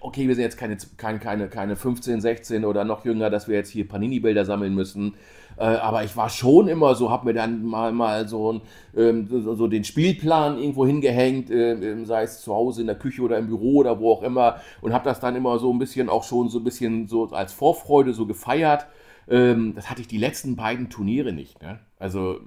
[0.00, 3.56] okay, wir sind jetzt keine, keine, keine, keine 15, 16 oder noch jünger, dass wir
[3.56, 5.14] jetzt hier Panini-Bilder sammeln müssen.
[5.58, 8.60] Äh, aber ich war schon immer so, habe mir dann mal, mal so,
[8.96, 13.22] ähm, so, so, den Spielplan irgendwo hingehängt, äh, sei es zu Hause in der Küche
[13.22, 16.10] oder im Büro oder wo auch immer und habe das dann immer so ein bisschen
[16.10, 18.86] auch schon so ein bisschen so als Vorfreude so gefeiert.
[19.28, 21.62] Ähm, das hatte ich die letzten beiden Turniere nicht.
[21.62, 21.80] Ne?
[21.98, 22.40] Also,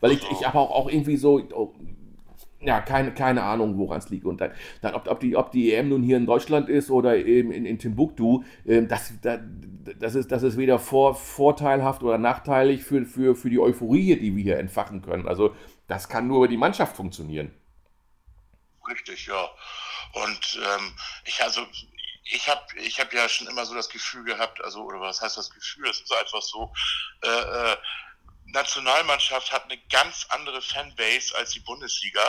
[0.00, 1.72] weil ich, ich habe auch, auch irgendwie so, oh,
[2.66, 4.26] ja, keine, keine Ahnung, woran es liegt.
[4.26, 7.16] Und dann, dann ob, ob, die, ob die EM nun hier in Deutschland ist oder
[7.16, 9.40] eben in, in Timbuktu, äh, das, das,
[9.98, 14.34] das, ist, das ist weder vor, vorteilhaft oder nachteilig für, für, für die Euphorie, die
[14.34, 15.28] wir hier entfachen können.
[15.28, 15.54] Also
[15.86, 17.54] das kann nur über die Mannschaft funktionieren.
[18.88, 19.48] Richtig, ja.
[20.12, 20.92] Und ähm,
[21.24, 21.60] ich also
[22.24, 25.36] ich habe ich hab ja schon immer so das Gefühl gehabt, also oder was heißt
[25.36, 25.88] das Gefühl?
[25.88, 26.72] Es ist einfach so.
[27.22, 27.76] Äh, äh,
[28.56, 32.22] Nationalmannschaft hat eine ganz andere Fanbase als die Bundesliga.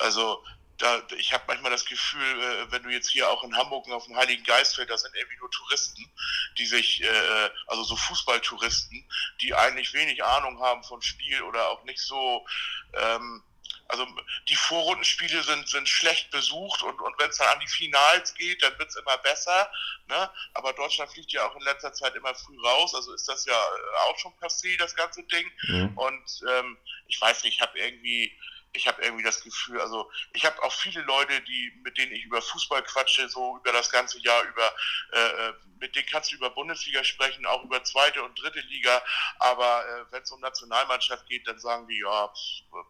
[0.00, 0.44] Also
[0.78, 4.06] da, ich habe manchmal das Gefühl, äh, wenn du jetzt hier auch in Hamburg auf
[4.06, 6.10] dem Heiligen Geist fährst, da sind irgendwie nur Touristen,
[6.58, 9.08] die sich, äh, also so Fußballtouristen,
[9.40, 12.46] die eigentlich wenig Ahnung haben von Spiel oder auch nicht so,
[12.94, 13.42] ähm,
[13.90, 14.06] also
[14.48, 18.62] die Vorrundenspiele sind, sind schlecht besucht und, und wenn es dann an die Finals geht,
[18.62, 19.70] dann wird es immer besser.
[20.08, 20.30] Ne?
[20.54, 23.58] Aber Deutschland fliegt ja auch in letzter Zeit immer früh raus, also ist das ja
[24.06, 25.50] auch schon passé, das ganze Ding.
[25.68, 25.98] Mhm.
[25.98, 28.38] Und ähm, ich weiß nicht, ich habe irgendwie
[28.72, 32.22] ich habe irgendwie das Gefühl, also ich habe auch viele Leute, die mit denen ich
[32.22, 34.74] über Fußball quatsche, so über das ganze Jahr über,
[35.12, 39.02] äh, äh mit denen kannst du über Bundesliga sprechen, auch über zweite und dritte Liga,
[39.40, 42.28] aber äh, wenn es um Nationalmannschaft geht, dann sagen die ja.
[42.28, 42.86] Pff,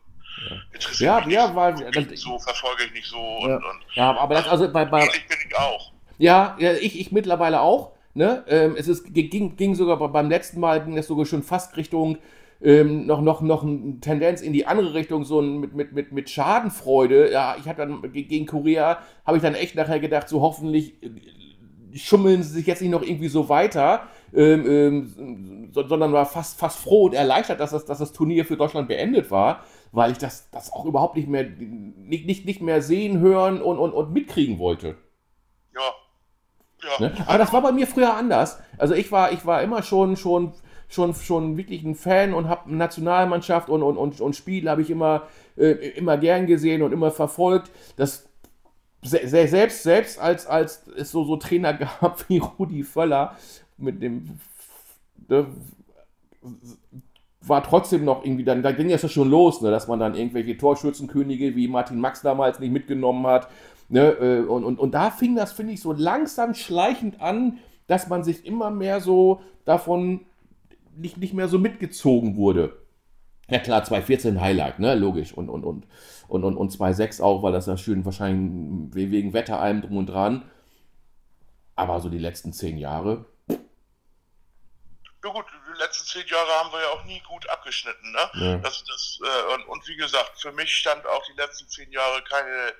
[0.98, 4.34] ja, ja, ja, weil das, so verfolge ich nicht so und, ja, und ja aber
[4.34, 5.92] das also bei, bei ich bin ich auch.
[6.18, 7.92] Ja, ja, ich, ich mittlerweile auch.
[8.12, 8.44] Ne?
[8.48, 12.18] Ähm, es ist, ging, ging sogar beim letzten Mal ging das sogar schon fast Richtung
[12.62, 16.28] ähm, noch, noch, noch eine Tendenz in die andere Richtung, so mit, mit, mit, mit
[16.28, 17.30] Schadenfreude.
[17.32, 21.08] Ja, ich hatte dann gegen Korea, habe ich dann echt nachher gedacht, so hoffentlich äh,
[21.96, 24.02] schummeln sie sich jetzt nicht noch irgendwie so weiter,
[24.34, 28.56] ähm, ähm, sondern war fast, fast froh und erleichtert, dass das, dass das Turnier für
[28.56, 32.82] Deutschland beendet war, weil ich das, das auch überhaupt nicht mehr, nicht, nicht, nicht mehr
[32.82, 34.96] sehen, hören und, und, und mitkriegen wollte.
[35.74, 35.80] Ja.
[36.82, 37.08] ja.
[37.08, 37.14] Ne?
[37.26, 38.60] Aber das war bei mir früher anders.
[38.78, 40.54] Also ich war, ich war immer schon, schon
[40.90, 44.90] schon, schon wirklich ein Fan und habe Nationalmannschaft und, und, und, und Spiele habe ich
[44.90, 47.70] immer, äh, immer gern gesehen und immer verfolgt.
[47.96, 48.26] Das
[49.02, 53.36] selbst, selbst als, als es so, so Trainer gab wie Rudi Völler
[53.78, 54.40] mit dem
[55.28, 55.46] ne,
[57.42, 60.14] war trotzdem noch irgendwie, dann da ging es ja schon los, ne, dass man dann
[60.14, 63.48] irgendwelche Torschützenkönige wie Martin Max damals nicht mitgenommen hat.
[63.88, 68.08] Ne, äh, und, und, und da fing das, finde ich, so langsam schleichend an, dass
[68.08, 70.20] man sich immer mehr so davon
[70.96, 72.76] nicht, nicht mehr so mitgezogen wurde.
[73.48, 75.34] Ja klar, 2.14 Highlight, ne, logisch.
[75.34, 75.86] Und, und, und,
[76.28, 80.06] und, und, und 2.6 auch, weil das ja schön wahrscheinlich wegen Wetter allem drum und
[80.06, 80.42] dran.
[81.74, 83.24] Aber so die letzten zehn Jahre.
[85.22, 85.44] Ja gut,
[85.76, 88.10] letzten zehn Jahre haben wir ja auch nie gut abgeschnitten.
[88.10, 88.30] Ne?
[88.34, 88.56] Ja.
[88.58, 92.22] Das, das, äh, und, und, wie gesagt, für mich stand auch die letzten zehn Jahre
[92.24, 92.74] keine,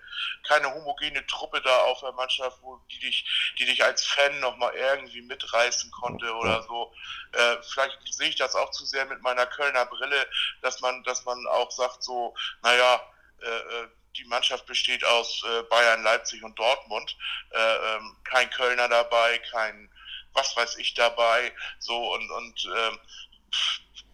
[0.44, 4.74] keine homogene Truppe da auf der Mannschaft, wo die dich, die dich als Fan nochmal
[4.74, 6.94] irgendwie mitreißen konnte oder so.
[7.32, 10.26] Äh, vielleicht sehe ich das auch zu sehr mit meiner Kölner Brille,
[10.62, 13.00] dass man, dass man auch sagt, so, naja,
[13.42, 17.16] äh, äh die Mannschaft besteht aus äh, Bayern, Leipzig und Dortmund.
[17.50, 19.88] Äh, ähm, kein Kölner dabei, kein
[20.34, 22.98] was weiß ich dabei, so und, und ähm,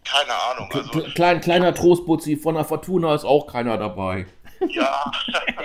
[0.04, 0.70] keine Ahnung.
[0.72, 4.26] Also, Klein, kleiner Trostbutzi von der Fortuna ist auch keiner dabei.
[4.68, 5.10] Ja.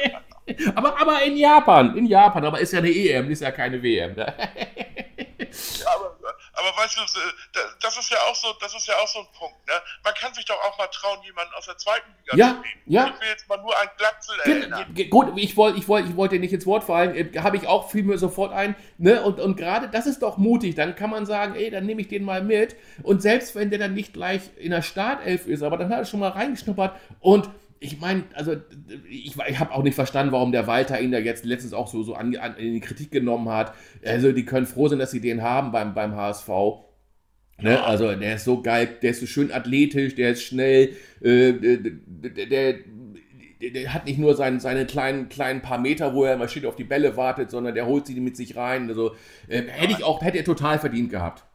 [0.76, 4.16] aber, aber in Japan, in Japan, aber ist ja eine EM, ist ja keine WM.
[4.18, 4.26] ja,
[5.96, 6.18] aber
[6.54, 7.02] aber weißt du,
[7.80, 9.74] das ist ja auch so, das ist ja auch so ein Punkt, ne?
[10.04, 12.82] Man kann sich doch auch mal trauen, jemanden aus der zweiten Liga ja, zu nehmen.
[12.86, 13.08] Ja.
[13.08, 14.96] Ich will jetzt mal nur an Glatzel erinnern.
[15.10, 17.90] Gut, ich wollte, ich wollte, ich wollte nicht ins Wort fallen, äh, habe ich auch,
[17.90, 19.22] fiel mir sofort ein, ne?
[19.24, 22.08] Und, und gerade, das ist doch mutig, dann kann man sagen, ey, dann nehme ich
[22.08, 22.76] den mal mit.
[23.04, 26.06] Und selbst wenn der dann nicht gleich in der Startelf ist, aber dann hat er
[26.06, 27.50] schon mal reingeschnuppert und
[27.84, 28.56] ich meine, also
[29.10, 32.04] ich, ich habe auch nicht verstanden, warum der Walter ihn da jetzt letztens auch so,
[32.04, 33.74] so an, an, in die Kritik genommen hat.
[34.06, 36.48] Also die können froh sein, dass sie den haben beim, beim HSV.
[37.60, 37.84] Ne?
[37.84, 42.46] Also der ist so geil, der ist so schön athletisch, der ist schnell, äh, der,
[42.46, 42.76] der,
[43.72, 46.76] der, hat nicht nur seinen, seine kleinen, kleinen paar Meter, wo er mal steht auf
[46.76, 48.90] die Bälle wartet, sondern der holt sie mit sich rein.
[48.90, 49.16] Also
[49.48, 51.46] äh, hätte ich auch, hätte er total verdient gehabt.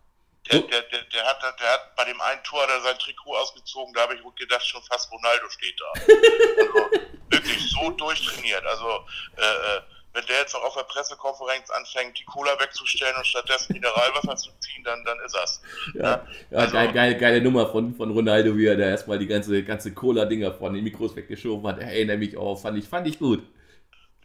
[0.50, 3.92] Der, der, der, der, hat, der hat bei dem einen Tor da sein Trikot ausgezogen,
[3.94, 6.00] da habe ich gedacht, schon fast Ronaldo steht da.
[6.00, 6.90] also,
[7.30, 8.64] wirklich so durchtrainiert.
[8.64, 9.04] Also,
[9.36, 9.80] äh, äh,
[10.16, 14.50] wenn der jetzt noch auf der Pressekonferenz anfängt, die Cola wegzustellen und stattdessen Mineralwasser zu
[14.60, 15.62] ziehen, dann, dann ist das.
[15.94, 19.18] Ja, ja, ja also, geil, geil, geile Nummer von, von Ronaldo, wie er da erstmal
[19.18, 21.80] die ganze, ganze Cola-Dinger von den Mikros weggeschoben hat.
[21.80, 23.42] Erinnere mich auch, fand ich, fand ich gut.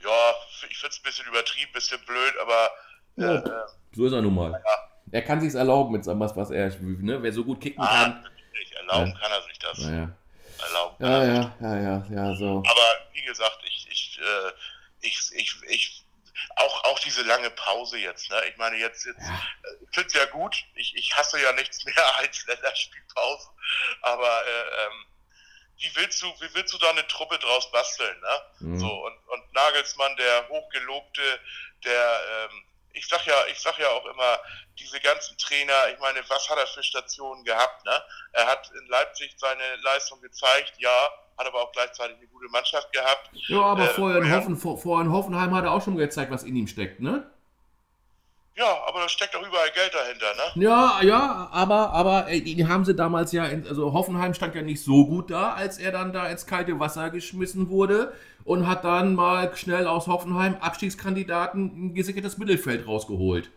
[0.02, 0.34] Ja,
[0.70, 2.72] ich finde es ein bisschen übertrieben, ein bisschen blöd, aber.
[3.18, 4.52] Äh, äh, so ist er nun mal.
[4.52, 7.22] Ja, er kann sich erlauben mit was, was er, ne?
[7.22, 8.30] wer so gut kicken ah, kann.
[8.54, 8.74] Nicht.
[8.74, 9.20] Erlauben ja.
[9.20, 9.78] kann er sich das.
[9.80, 10.10] Naja.
[10.64, 12.64] Erlauben kann ja, ja, ja, ja, ja, so.
[12.66, 14.52] Aber wie gesagt, ich, ich, äh,
[15.02, 16.06] ich, ich, ich,
[16.56, 18.42] auch, auch diese lange Pause jetzt, ne?
[18.50, 19.34] Ich meine, jetzt, jetzt ja.
[19.64, 20.64] Äh, ich finde es ja gut.
[20.76, 23.50] Ich, ich hasse ja nichts mehr als Länderspielpause.
[24.02, 25.06] Aber äh, ähm,
[25.78, 28.42] wie willst du, wie willst du da eine Truppe draus basteln, ne?
[28.60, 28.80] Mhm.
[28.80, 31.40] So, und, und Nagelsmann, der hochgelobte,
[31.84, 34.40] der ähm, ich sag ja, ich sag ja auch immer,
[34.80, 37.86] diese ganzen Trainer, ich meine, was hat er für Stationen gehabt?
[37.86, 37.92] Ne?
[38.34, 42.92] Er hat in Leipzig seine Leistung gezeigt, ja, hat aber auch gleichzeitig eine gute Mannschaft
[42.92, 43.30] gehabt.
[43.48, 46.32] Ja, aber äh, vorher, in Hoffen, vor, vorher in Hoffenheim hat er auch schon gezeigt,
[46.32, 47.30] was in ihm steckt, ne?
[48.56, 50.64] Ja, aber da steckt auch überall Geld dahinter, ne?
[50.64, 54.84] Ja, ja, aber, aber die haben sie damals ja, in, also Hoffenheim stand ja nicht
[54.84, 59.16] so gut da, als er dann da ins kalte Wasser geschmissen wurde und hat dann
[59.16, 63.52] mal schnell aus Hoffenheim Abstiegskandidaten ein gesichertes Mittelfeld rausgeholt.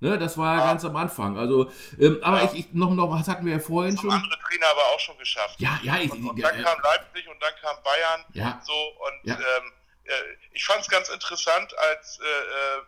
[0.00, 1.36] Ne, das war ja ganz am Anfang.
[1.36, 4.12] Also, ähm, aber ich, ich, noch, noch, was hatten wir ja vorhin Das schon?
[4.12, 5.56] andere Trainer aber auch schon geschafft.
[5.60, 8.24] Ja, ja, ich, Und, und ja, dann kam Leipzig und dann kam Bayern.
[8.32, 9.34] ja, So, und Ja.
[9.34, 9.72] ähm,
[10.04, 10.12] äh,
[10.52, 12.82] ich fand es ganz interessant, als äh, äh,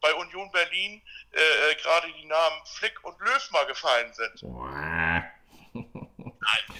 [0.00, 4.40] bei Union Berlin äh, gerade die Namen Flick und Löw mal gefallen sind.
[4.42, 5.22] Boah,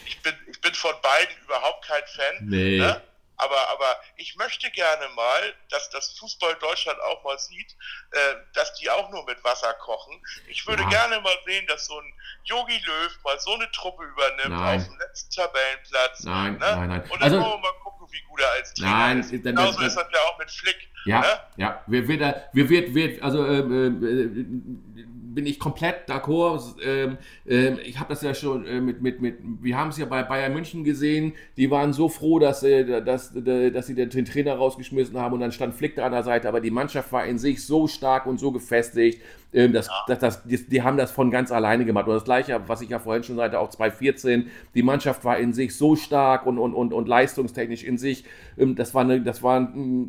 [0.07, 2.49] Ich bin, ich bin von beiden überhaupt kein Fan.
[2.49, 2.79] nee.
[2.79, 3.03] Ne?
[3.39, 7.77] Aber, aber ich möchte gerne mal, dass das Fußball Deutschland auch mal sieht,
[8.13, 8.19] äh,
[8.55, 10.21] dass die auch nur mit Wasser kochen.
[10.49, 10.89] Ich würde Ja.
[10.89, 12.13] gerne mal sehen, dass so ein
[12.45, 14.81] Yogi Löw mal so eine Truppe übernimmt Nein.
[14.81, 16.25] auf dem letzten Tabellenplatz.
[16.25, 16.59] Nein, ne?
[16.59, 17.03] nein, nein.
[17.03, 19.31] Und dann Also, wollen wir mal gucken, wie gut er als Trainer Nein, ist.
[19.31, 20.89] Genauso dann- ist das ja auch mit Flick.
[21.05, 21.41] Ja, Ne?
[21.59, 26.75] ja, wir wir wird, wird, also ähm, äh, bin ich komplett d'accord.
[26.83, 30.07] Ähm, ähm, ich habe das ja schon äh, mit, mit, mit, wir haben es ja
[30.07, 31.35] bei Bayern München gesehen.
[31.59, 35.41] Die waren so froh, dass, äh, dass, äh, dass sie den, Trainer rausgeschmissen haben und
[35.41, 36.49] dann stand Flick da an der Seite.
[36.49, 39.23] Aber die Mannschaft war in sich so stark und so gefestigt.
[39.57, 42.07] Ähm, das, das, das, die, die haben das von ganz alleine gemacht.
[42.07, 44.49] Und das Gleiche, was ich ja vorhin schon sagte, auch 2014.
[44.75, 48.25] Die Mannschaft war in sich so stark und, und, und, und leistungstechnisch in sich.
[48.59, 50.09] Ähm, das, war eine, das waren mh,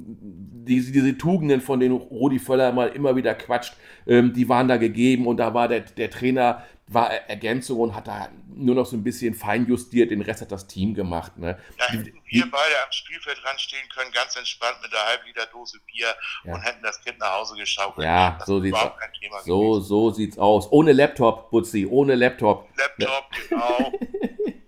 [0.67, 4.75] diese, diese Tugenden, von denen Rudi Völler mal immer wieder quatscht, ähm, die waren da
[4.75, 8.85] gegeben und da war der, der Trainer, war Er- Ergänzung und hat da nur noch
[8.85, 11.37] so ein bisschen feinjustiert, den Rest hat das Team gemacht.
[11.37, 11.59] Ne?
[11.77, 15.77] Da hätten wir beide am Spielfeld ranstehen können, ganz entspannt mit einer halben Liter Dose
[15.85, 16.07] Bier
[16.43, 16.55] Ja.
[16.55, 18.05] und hätten das Kind nach Hause geschaukelt.
[18.05, 18.91] Ja, so sieht's aus.
[18.99, 19.87] kein Thema So, gewesen.
[19.87, 20.71] so sieht's aus.
[20.71, 22.67] Ohne Laptop, Butzi, ohne Laptop.
[22.77, 23.91] Laptop, genau.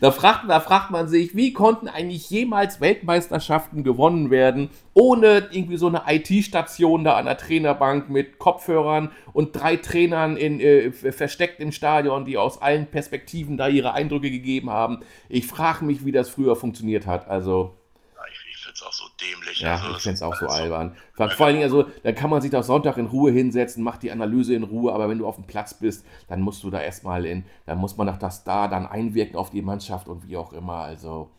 [0.00, 5.76] Da fragt, da fragt man sich, wie konnten eigentlich jemals Weltmeisterschaften gewonnen werden, ohne irgendwie
[5.76, 11.60] so eine IT-Station da an der Trainerbank mit Kopfhörern und drei Trainern in, äh, versteckt
[11.60, 15.00] im Stadion, die aus allen Perspektiven da ihre Eindrücke gegeben haben.
[15.28, 17.28] Ich frage mich, wie das früher funktioniert hat.
[17.28, 17.74] Also,
[18.16, 19.60] Ja, ich ich finde es auch so dämlich.
[19.60, 20.96] ja, also, ich finde es auch so albern.
[21.12, 24.02] Vor vor allen Dingen, also, dann kann man sich doch Sonntag in Ruhe hinsetzen, macht
[24.02, 26.80] die Analyse in Ruhe, aber wenn du auf dem Platz bist, dann musst du da
[26.80, 30.36] erstmal in, dann muss man nach das da dann einwirken auf die Mannschaft und wie
[30.36, 30.78] auch immer.
[30.78, 31.30] Also,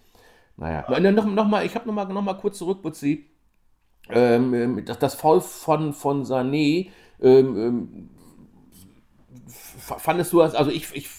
[0.57, 0.85] naja.
[0.87, 3.25] Und dann noch, noch mal, ich habe noch mal, noch mal kurz zurück, Butzi.
[4.09, 6.89] Ähm, ähm, das, das Foul von, von Sané,
[7.21, 8.09] ähm, ähm,
[9.77, 11.09] fandest du das, also ich, ich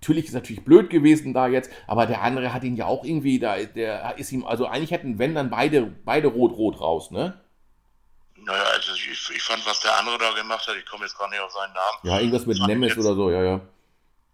[0.00, 3.38] Natürlich ist natürlich blöd gewesen da jetzt, aber der andere hat ihn ja auch irgendwie,
[3.38, 7.38] da, der ist ihm, also eigentlich hätten, wenn dann beide, beide rot-rot raus, ne?
[8.36, 11.28] Naja, also ich, ich fand, was der andere da gemacht hat, ich komme jetzt gar
[11.28, 13.60] nicht auf seinen Namen, Ja, irgendwas mit Nemes oder so, ja, ja.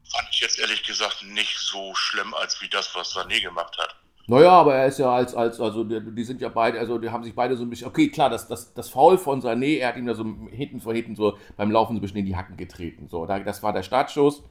[0.09, 3.97] fand ich jetzt ehrlich gesagt nicht so schlimm, als wie das, was Sané gemacht hat.
[4.29, 7.11] Naja, aber er ist ja als, als, also die, die sind ja beide, also die
[7.11, 9.89] haben sich beide so ein bisschen, okay, klar, das, das, das Foul von Sané, er
[9.89, 12.37] hat ihm da so hinten von hinten so beim Laufen so ein bisschen in die
[12.37, 13.09] Hacken getreten.
[13.09, 14.45] So, da, das war der Startschuss.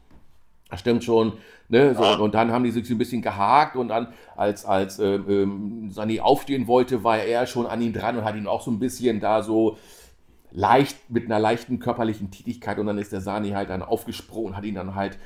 [0.70, 1.34] Das stimmt schon.
[1.70, 1.96] Ne?
[1.96, 5.00] So, und, und dann haben die sich so ein bisschen gehakt und dann, als, als
[5.00, 8.62] ähm, ähm, Sané aufstehen wollte, war er schon an ihn dran und hat ihn auch
[8.62, 9.78] so ein bisschen da so
[10.52, 14.58] leicht, mit einer leichten körperlichen Tätigkeit und dann ist der Sani halt dann aufgesprungen und
[14.58, 15.18] hat ihn dann halt,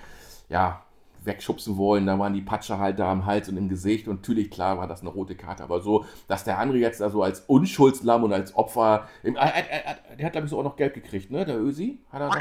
[0.50, 0.84] ja,
[1.22, 2.06] wegschubsen wollen.
[2.06, 4.88] Da waren die Patsche halt da am Hals und im Gesicht und natürlich, klar, war
[4.88, 8.34] das eine rote Karte, aber so, dass der andere jetzt da so als Unschuldslamm und
[8.34, 11.46] als Opfer, er, er, er, der hat, glaube ich, so auch noch Geld gekriegt, ne,
[11.46, 12.00] der Ösi?
[12.12, 12.36] Hat er noch?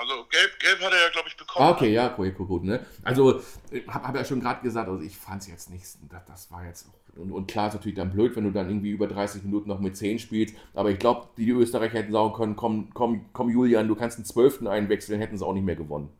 [0.00, 2.84] Also gelb, gelb hat er ja, glaube ich, okay, ja, cool, cool, gut, ne?
[3.02, 3.40] Also,
[3.70, 6.50] ich habe hab ja schon gerade gesagt, also ich fand es jetzt nicht, das, das
[6.50, 9.42] war jetzt, und, und klar ist natürlich dann blöd, wenn du dann irgendwie über 30
[9.42, 13.26] Minuten noch mit 10 spielst, aber ich glaube, die Österreicher hätten sagen können, komm, komm,
[13.32, 16.10] komm Julian, du kannst einen Zwölften einwechseln, hätten sie auch nicht mehr gewonnen.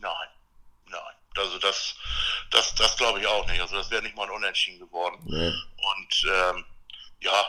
[0.00, 0.12] Nein,
[0.90, 1.14] nein.
[1.36, 1.96] Also das,
[2.50, 3.60] das, das glaube ich auch nicht.
[3.60, 5.16] Also das wäre nicht mal ein Unentschieden geworden.
[5.26, 5.54] Ne?
[5.76, 6.64] Und ähm,
[7.20, 7.44] ja,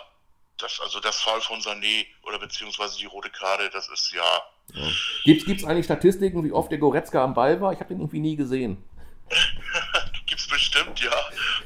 [0.60, 4.43] das, also das Fall von Sané oder beziehungsweise die rote Karte, das ist ja,
[4.74, 4.88] Ja.
[5.24, 7.74] Gibt es eigentlich Statistiken, wie oft der Goretzka am Ball war?
[7.74, 8.84] Ich habe den irgendwie nie gesehen.
[10.26, 11.12] gibt's bestimmt, ja.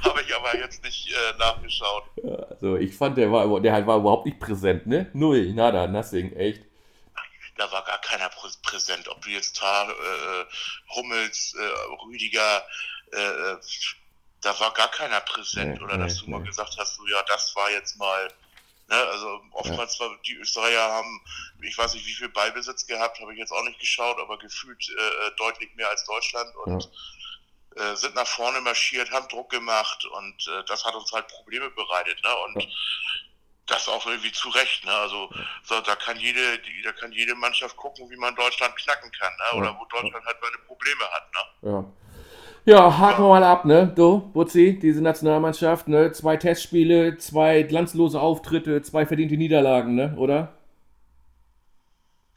[0.04, 2.04] Habe ich aber jetzt nicht äh, nachgeschaut.
[2.24, 5.10] Ja, Also ich fand, der war, der halt war überhaupt nicht präsent, ne?
[5.14, 6.64] Null, nada, nothing, echt.
[7.58, 9.08] Da war gar keiner prä präsent.
[9.10, 10.46] Ob du jetzt Tar, äh,
[10.96, 12.64] Hummels, äh, Rüdiger,
[13.12, 13.58] äh, äh,
[14.42, 15.78] da war gar keiner präsent.
[15.78, 16.48] Nee, oder dass nee, du mal nee.
[16.48, 18.28] gesagt hast, so ja, das war jetzt mal.
[18.94, 21.20] Ne, also oftmals war die Österreicher haben,
[21.64, 24.88] ich weiß nicht, wie viel Ballbesitz gehabt, habe ich jetzt auch nicht geschaut, aber gefühlt
[24.88, 26.92] äh, deutlich mehr als Deutschland und
[27.76, 31.72] äh, sind nach vorne marschiert, haben Druck gemacht und äh, das hat uns halt Probleme
[31.72, 32.22] bereitet.
[32.24, 32.36] Ne?
[32.46, 32.70] Und Ja.
[33.66, 34.86] das auch irgendwie zu Recht.
[34.86, 34.92] Ne?
[34.94, 39.12] Also so, da kann jede, die, da kann jede Mannschaft gucken, wie man Deutschland knacken
[39.14, 39.58] kann, ne?
[39.58, 39.80] oder Ja.
[39.80, 41.32] wo Deutschland halt seine Probleme hat.
[41.34, 41.72] Ne?
[41.72, 41.94] Ja.
[42.66, 43.88] Ja, haken wir mal ab, ne?
[43.94, 46.14] Du, Butzi, diese Nationalmannschaft, ne?
[46.14, 50.16] Zwei Testspiele, zwei glanzlose Auftritte, zwei verdiente Niederlagen, ne?
[50.18, 50.54] Oder?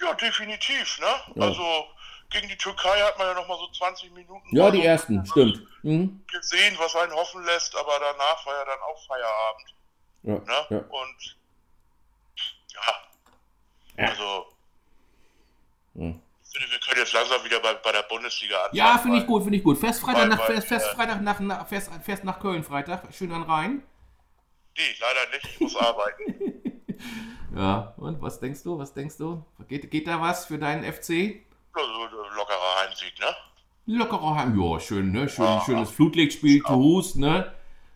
[0.01, 0.99] Ja, definitiv.
[1.01, 1.07] Ne?
[1.37, 1.43] Ja.
[1.47, 1.62] Also
[2.31, 5.62] gegen die Türkei hat man ja noch mal so 20 Minuten Ja, die ersten, stimmt.
[5.83, 6.21] Mhm.
[6.31, 9.75] gesehen, was einen hoffen lässt, aber danach war ja dann auch Feierabend.
[10.23, 10.67] Ja, Ne?
[10.71, 10.79] ja.
[10.79, 11.37] Und
[13.97, 14.07] ja,
[15.95, 16.15] Ja.
[16.62, 16.99] Also Hm.
[16.99, 18.71] jetzt langsam wieder bei, bei der Bundesliga an.
[18.73, 19.79] Ja, finde ich gut, finde ich gut.
[19.79, 23.33] Fährst Freitag, nach, fährst, fährst äh, Freitag nach, nach, fährst, fährst nach Köln Freitag, schön
[23.33, 23.83] an Rhein.
[24.77, 25.45] Nee, leider nicht.
[25.55, 26.62] Ich muss arbeiten.
[27.55, 29.42] Ja, und was denkst du, was denkst du?
[29.69, 31.40] Geht, geht da was für deinen FC?
[31.75, 33.35] Lockerer Heimsieg, ne?
[33.87, 35.29] Lockerer Heim, ja, schön, ne?
[35.29, 35.62] Schön, Ja.
[35.64, 37.55] schönes Flutlichtspiel, Tuhus, ne?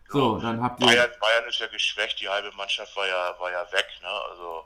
[0.09, 0.87] So, dann habt ihr.
[0.87, 4.09] Bayern, Bayern ist ja geschwächt, die halbe Mannschaft war ja, war ja weg, ne?
[4.31, 4.65] Also.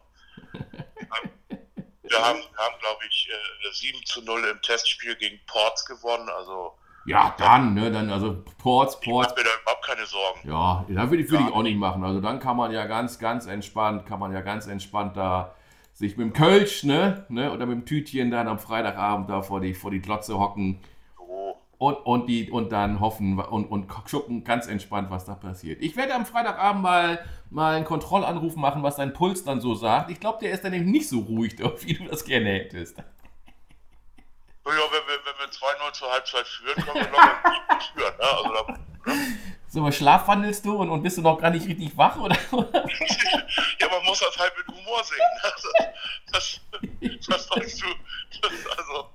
[2.10, 6.30] Wir haben, haben glaube ich, äh, 7 zu 0 im Testspiel gegen Ports gewonnen.
[6.30, 6.74] Also,
[7.06, 7.92] Ja, dann, ne?
[7.92, 9.30] Dann, also Ports, ich Ports.
[9.30, 10.40] mache mir da überhaupt keine Sorgen.
[10.50, 12.04] Ja, da würde ich, würd ich auch nicht machen.
[12.04, 15.56] Also dann kann man ja ganz, ganz entspannt, kann man ja ganz entspannt da
[15.94, 17.26] sich mit dem Kölsch, ne?
[17.30, 17.52] ne?
[17.52, 20.82] Oder mit dem Tütchen dann am Freitagabend da vor die, vor die Glotze hocken
[21.78, 25.82] und, und, die, und dann hoffen und, und gucken ganz entspannt, was da passiert.
[25.82, 30.10] Ich werde am Freitagabend mal, mal einen Kontrollanruf machen, was dein Puls dann so sagt.
[30.12, 32.98] Ich glaube, der ist dann eben nicht so ruhig, wie du das gerne hättest.
[32.98, 33.04] Ja,
[34.66, 35.52] wenn wir, wenn wir
[35.90, 38.24] 2-0 zur Halbzeit führen, können wir locker führen, ne?
[38.24, 38.80] Also, da,
[39.76, 42.34] So, schlafwandelst du und, und bist du noch gar nicht richtig wach, oder?
[42.54, 45.18] ja, man muss das halt mit Humor sehen.
[45.44, 45.86] Ne?
[46.32, 46.62] Das,
[47.28, 47.86] das, sollst du.
[48.42, 49.10] Das, also,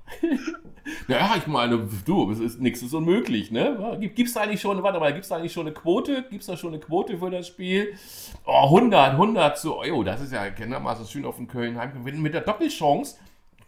[1.09, 3.99] Ja, ich meine, du, es ist nichts ist unmöglich, ne?
[4.01, 6.25] Gibt es da eigentlich schon, warte mal, gibt es da eigentlich schon eine Quote?
[6.29, 7.95] Gibt es da schon eine Quote für das Spiel?
[8.45, 12.05] Oh, 100, 100 zu Euro, das ist ja erkennbarmaßen schön auf dem Köln-Heim.
[12.05, 13.17] Wenn Mit der Doppelchance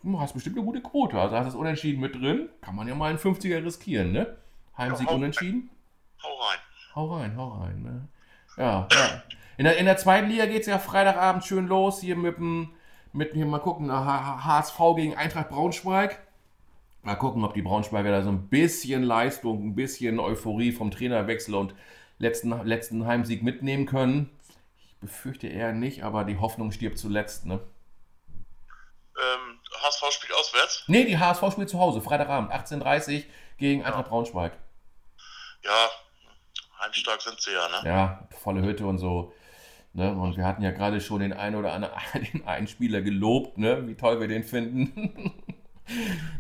[0.03, 1.19] hm, hast bestimmt eine gute Quote.
[1.19, 4.37] Also hast du das Unentschieden mit drin, kann man ja mal einen 50er riskieren, ne?
[4.77, 5.71] Heimsieg Ja, unentschieden.
[6.23, 6.59] hau rein.
[6.95, 8.09] Hau rein, hau rein, ne?
[8.57, 9.23] Ja, ja.
[9.57, 12.71] In der, in der zweiten Liga geht es ja Freitagabend schön los, hier mit dem,
[13.13, 16.21] mit hier mal gucken, HSV gegen Eintracht Braunschweig.
[17.03, 21.55] Mal gucken, ob die Braunschweiger da so ein bisschen Leistung, ein bisschen Euphorie vom Trainerwechsel
[21.55, 21.75] und
[22.19, 24.31] letzten, letzten Heimsieg mitnehmen können.
[24.79, 27.61] Ich befürchte eher nicht, aber die Hoffnung stirbt zuletzt, ne?
[29.17, 30.85] Ähm, HSV spielt auswärts.
[30.87, 33.25] Nee, die HSV spielt zu Hause, Freitagabend, 18.30
[33.59, 34.53] gegen Eintracht Braunschweig.
[35.65, 35.89] Ja,
[36.93, 37.89] heimstark sind sie ja, ne?
[37.89, 39.33] Ja, volle Hütte und so.
[39.95, 40.15] Ne?
[40.15, 41.93] Und wir hatten ja gerade schon den einen oder anderen
[42.33, 43.87] den einen Spieler gelobt, ne?
[43.87, 45.33] wie toll wir den finden.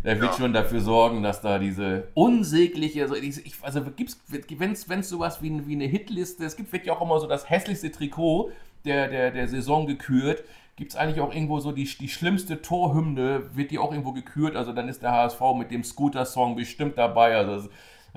[0.04, 0.38] Der wird Ja.
[0.38, 5.66] schon dafür sorgen, dass da diese unsägliche, also, ich, also gibt's, wenn es sowas wie,
[5.66, 8.52] wie eine Hitliste, es gibt, wird ja auch immer so das hässlichste Trikot
[8.84, 10.44] der, der, der Saison gekürt.
[10.76, 14.56] Gibt es eigentlich auch irgendwo so die, die schlimmste Torhymne, wird die auch irgendwo gekürt?
[14.56, 17.36] Also dann ist der HSV mit dem Scooter-Song bestimmt dabei.
[17.36, 17.68] Also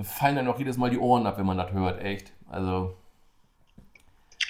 [0.04, 2.32] fallen dann auch jedes Mal die Ohren ab, wenn man das hört, echt.
[2.50, 2.98] Also.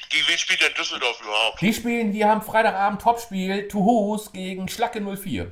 [0.10, 1.62] Gegen wen spielt denn Düsseldorf überhaupt?
[1.62, 5.52] Die spielen, die haben Freitagabend Topspiel, Tuhus gegen Schlacke 04.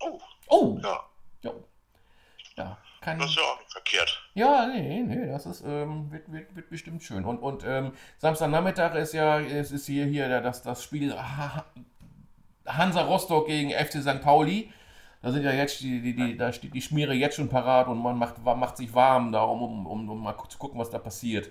[0.00, 1.00] Oh, Oh, ja,
[1.42, 1.52] ja.
[2.56, 4.22] Ja, kann, das ist ja auch nicht verkehrt.
[4.34, 7.24] ja nee, nee, das ist, ähm, wird, wird, wird bestimmt schön.
[7.24, 11.64] Und, und ähm, Samstagnachmittag ist ja, es ist hier, hier das, das Spiel Ha-
[12.66, 14.22] Hansa Rostock gegen FC St.
[14.22, 14.72] Pauli.
[15.22, 17.98] Da sind ja jetzt die, die, die, da steht die Schmiere jetzt schon parat und
[18.00, 20.98] man macht, macht sich warm, da, um, um, um, um mal zu gucken, was da
[20.98, 21.50] passiert.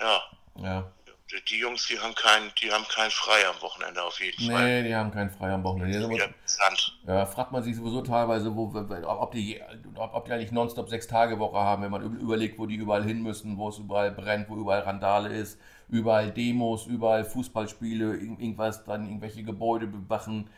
[0.00, 0.20] Ja,
[0.62, 0.92] Ja.
[1.30, 4.64] die, die Jungs, die haben keinen, die haben keinen frei am Wochenende auf jeden Fall.
[4.82, 6.08] Nee, die haben keinen frei am Wochenende.
[6.08, 6.98] Wieder Sand.
[7.06, 8.72] Ja, fragt man sich sowieso teilweise, wo,
[9.06, 9.60] ob, die,
[9.94, 12.74] ob, ob die eigentlich nonstop sechs Tage Woche haben, wenn man üb- überlegt, wo die
[12.76, 15.58] überall hin müssen, wo es überall brennt, wo überall Randale ist,
[15.88, 20.50] überall Demos, überall Fußballspiele, irgend- irgendwas, dann irgendwelche Gebäude bewachen.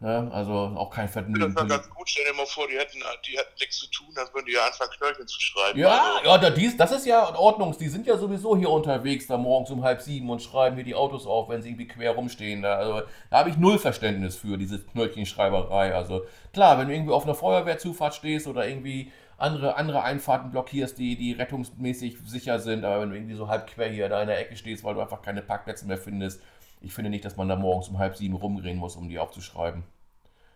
[0.00, 1.54] Ja, also auch kein Das Vergnügen.
[1.56, 2.08] war ganz gut.
[2.10, 4.66] Stell dir mal vor, die hätten, die hätten nichts zu tun, dann würden die ja
[4.66, 5.78] anfangen, Knöllchen zu schreiben.
[5.78, 7.74] Ja, Also, ja, dies, das ist ja in Ordnung.
[7.78, 10.94] Die sind ja sowieso hier unterwegs, da morgens um halb sieben und schreiben hier die
[10.94, 12.60] Autos auf, wenn sie irgendwie quer rumstehen.
[12.60, 15.94] Da, also, da habe ich null Verständnis für, diese Knöllchenschreiberei.
[15.94, 20.98] Also klar, wenn du irgendwie auf einer Feuerwehrzufahrt stehst oder irgendwie andere, andere Einfahrten blockierst,
[20.98, 24.28] die, die rettungsmäßig sicher sind, aber wenn du irgendwie so halb quer hier da in
[24.28, 26.40] der Ecke stehst, weil du einfach keine Parkplätze mehr findest,
[26.80, 29.84] ich finde nicht, dass man da morgens um halb sieben rumgehen muss, um die aufzuschreiben.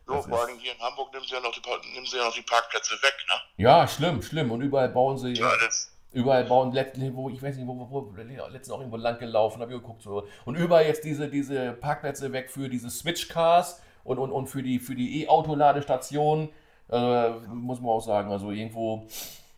[0.06, 1.60] so, das vor allem hier in Hamburg nehmen sie, ja noch die,
[1.92, 3.64] nehmen sie ja noch die Parkplätze weg, ne?
[3.64, 4.50] Ja, schlimm, schlimm.
[4.50, 5.32] Und überall bauen sie.
[5.32, 8.96] Ja, das, Überall bauen, letztens, wo, ich weiß nicht, wo, wo, wo letztens auch irgendwo
[8.96, 10.02] lang gelaufen, habe ich geguckt.
[10.02, 10.26] So.
[10.44, 14.80] Und überall jetzt diese, diese Parkplätze weg für diese Switch-Cars und, und, und für die,
[14.80, 16.48] für die E-Auto-Ladestationen.
[16.90, 19.06] Äh, muss man auch sagen, also irgendwo,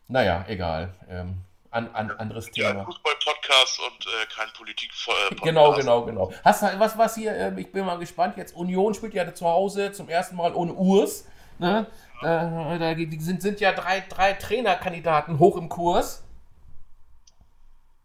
[0.09, 0.93] naja, egal.
[1.09, 1.39] Ähm,
[1.73, 2.85] an, an, anderes ja, Thema.
[2.85, 5.43] Fußball-Podcast und äh, kein Politik-Podcast.
[5.43, 6.33] Genau, genau, genau.
[6.45, 9.47] Hast du was, was hier, ähm, ich bin mal gespannt, jetzt Union spielt ja zu
[9.47, 11.27] Hause zum ersten Mal ohne Urs.
[11.59, 11.87] Ne?
[12.23, 16.25] Da, da die sind, sind ja drei, drei Trainerkandidaten hoch im Kurs.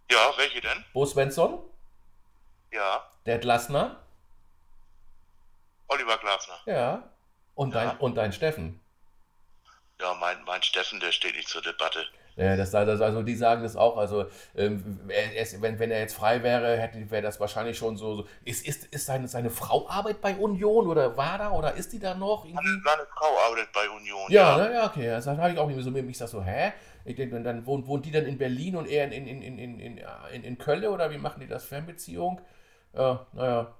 [0.09, 0.85] Ja, welche denn?
[0.93, 1.59] Bo Svensson,
[2.71, 4.01] Ja, der Glasner.
[5.87, 6.59] Oliver Glasner.
[6.65, 7.09] Ja.
[7.55, 7.95] Und dein, Ja.
[7.99, 8.79] und dein Steffen.
[9.99, 12.05] Ja, mein, mein Steffen, der steht nicht zur Debatte.
[12.37, 13.97] Ja, das, das, also die sagen das auch.
[13.97, 14.99] Also ähm,
[15.59, 18.15] wenn, wenn er jetzt frei wäre, hätte wäre das wahrscheinlich schon so.
[18.17, 18.27] so.
[18.45, 21.99] Ist, ist, ist seine, seine Frau arbeit bei Union oder war da oder ist die
[21.99, 22.45] da noch?
[22.45, 22.79] Irgendwie?
[22.85, 24.31] Seine Frau arbeitet bei Union.
[24.31, 25.07] Ja, ja, ja okay.
[25.07, 26.73] Das habe ich auch irgendwie so mit Ich sage so, hä?
[27.05, 29.79] Ich denke, dann wohnt, wohnt die dann in Berlin und er in, in, in, in,
[29.79, 29.97] in,
[30.33, 31.65] in, in Köln oder wie machen die das?
[31.65, 32.39] Fernbeziehung?
[32.93, 33.73] Ja, naja.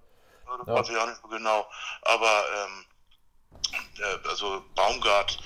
[0.48, 0.74] Ja, das ja.
[0.74, 1.68] weiß ich auch nicht so genau.
[2.02, 2.86] Aber ähm,
[4.30, 5.40] also Baumgart,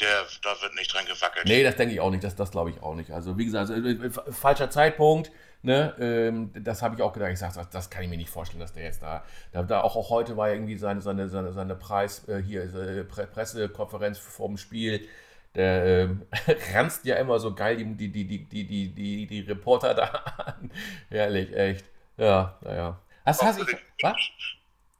[0.00, 1.46] der, da wird nicht dran gewackelt.
[1.46, 2.22] Nee, das denke ich auch nicht.
[2.22, 3.10] Das, das glaube ich auch nicht.
[3.10, 5.30] Also wie gesagt, also, äh, falscher Zeitpunkt.
[5.60, 7.32] Ne, ähm, das habe ich auch gedacht.
[7.32, 9.80] Ich sage, das, das kann ich mir nicht vorstellen, dass der jetzt da, da, da
[9.80, 14.18] auch, auch heute war ja irgendwie seine, seine, seine, seine Preis, äh, hier, äh, Pressekonferenz
[14.18, 15.08] vor dem Spiel
[15.54, 16.26] der ähm,
[16.72, 20.04] ranzt ja immer so geil die, die, die, die, die, die, die, die Reporter da
[20.04, 20.70] an.
[21.10, 21.84] Herrlich, echt.
[22.16, 23.00] Ja, naja.
[23.24, 24.16] Hast, hast ich, was?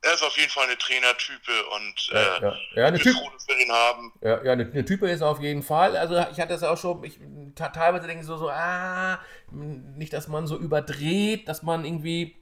[0.01, 2.57] Er ist auf jeden Fall eine Trainertype und ja, äh, ja.
[2.77, 4.13] ja eine typ froh, dass wir haben.
[4.21, 5.97] Ja, ja eine, eine, Type ist auf jeden Fall.
[5.97, 7.19] Also ich hatte das auch schon, ich
[7.57, 9.19] teilweise denke ich so, so, ah,
[9.51, 12.37] nicht, dass man so überdreht, dass man irgendwie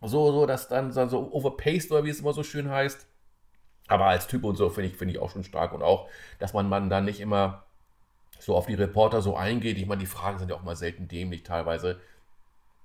[0.00, 3.06] so, so, dass dann so overpaced oder wie es immer so schön heißt.
[3.88, 5.72] Aber als Typ und so finde ich, find ich auch schon stark.
[5.72, 6.08] Und auch,
[6.38, 7.66] dass man, man dann nicht immer
[8.38, 9.78] so auf die Reporter so eingeht.
[9.78, 12.00] Ich meine, die Fragen sind ja auch mal selten dämlich teilweise.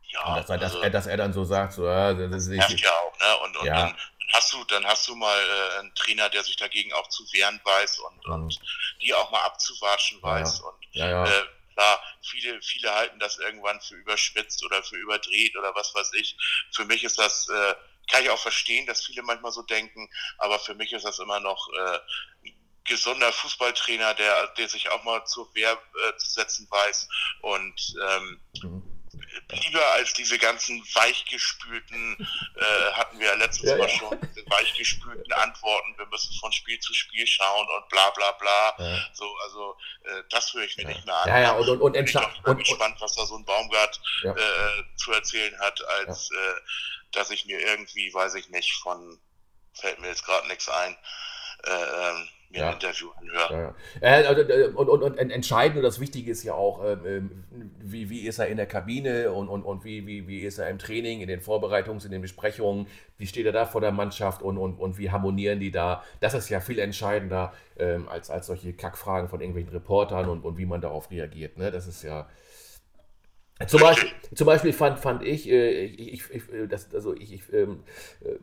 [0.04, 2.54] Ja, dass, er, also, dass, er, dass er dann so sagt, so, ja, das, ist
[2.54, 3.38] ja auch, ne?
[3.38, 3.76] Und, und ja.
[3.76, 3.97] dann
[4.32, 7.59] hast du, dann hast du mal äh, einen Trainer, der sich dagegen auch zu wehren
[7.63, 8.34] weiß und, mhm.
[8.34, 8.59] und
[9.01, 10.61] die auch mal abzuwatschen ja, weiß.
[10.61, 15.74] Und ja, äh, klar, viele, viele halten das irgendwann für überspitzt oder für überdreht oder
[15.76, 16.38] was weiß ich.
[16.72, 17.76] Für mich ist das äh,
[18.09, 21.39] kann ich auch verstehen, dass viele manchmal so denken, aber für mich ist das immer
[21.39, 21.99] noch äh,
[22.84, 27.07] gesunder Fußballtrainer, der, der sich auch mal zur Wehr äh, zu setzen weiß
[27.41, 28.91] und ähm, mhm
[29.49, 32.17] lieber als diese ganzen weichgespülten,
[32.55, 33.97] äh, hatten wir ja letztes ja, Mal ja.
[33.97, 38.75] schon, diese weichgespülten Antworten, wir müssen von Spiel zu Spiel schauen und bla bla bla.
[38.77, 39.09] Ja.
[39.13, 41.29] So, also äh, das höre ich mir nicht mehr an.
[41.29, 44.97] Ja, ja, und, und, und, ich bin und, gespannt, was da so ein Baumgart äh,
[44.97, 46.61] zu erzählen hat, als äh,
[47.11, 49.19] dass ich mir irgendwie, weiß ich nicht, von,
[49.73, 50.97] fällt mir jetzt gerade nichts ein,
[51.63, 52.68] äh, ähm, mir ja.
[52.68, 53.74] ein Interview anhöre.
[54.02, 54.10] Ja.
[54.10, 58.10] Also, äh, und, und, und entscheidend und das Wichtige ist ja auch, ähm, ähm, wie,
[58.10, 60.80] wie ist er in der Kabine und, und, und wie, wie, wie ist er im
[60.80, 62.88] Training, in den Vorbereitungs-, in den Besprechungen,
[63.18, 66.04] wie steht er da vor der Mannschaft und, und, und wie harmonieren die da.
[66.20, 70.58] Das ist ja viel entscheidender ähm, als, als solche Kackfragen von irgendwelchen Reportern und, und
[70.58, 71.58] wie man darauf reagiert.
[71.58, 71.72] Ne?
[71.72, 72.28] Das ist ja.
[73.68, 77.53] Zum Beispiel, zum Beispiel fand, fand ich, äh, ich, ich, äh, das, also ich, ich
[77.53, 77.84] ähm,
[78.24, 78.36] äh,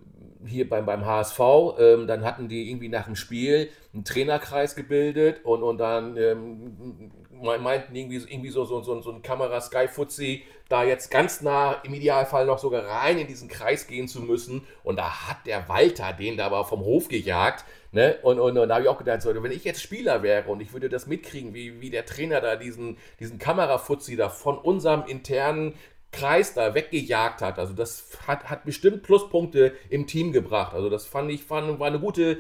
[0.47, 1.41] hier beim, beim HSV,
[1.79, 7.11] ähm, dann hatten die irgendwie nach dem Spiel einen Trainerkreis gebildet und, und dann ähm,
[7.41, 11.73] meinten irgendwie, irgendwie so, so, so, so ein Kamera Sky Fuzzi da jetzt ganz nah
[11.85, 14.67] im Idealfall noch sogar rein in diesen Kreis gehen zu müssen.
[14.85, 18.19] Und da hat der Walter den da aber vom Hof gejagt Ne?
[18.23, 20.61] Und, und, und da habe ich auch gedacht, so, wenn ich jetzt Spieler wäre und
[20.61, 25.05] ich würde das mitkriegen, wie, wie der Trainer da diesen, diesen Kamerafuzzi da von unserem
[25.07, 25.75] internen
[26.11, 27.59] Kreis da weggejagt hat.
[27.59, 30.75] Also das hat, hat bestimmt Pluspunkte im Team gebracht.
[30.75, 32.39] Also das fand ich, fand, war eine gute,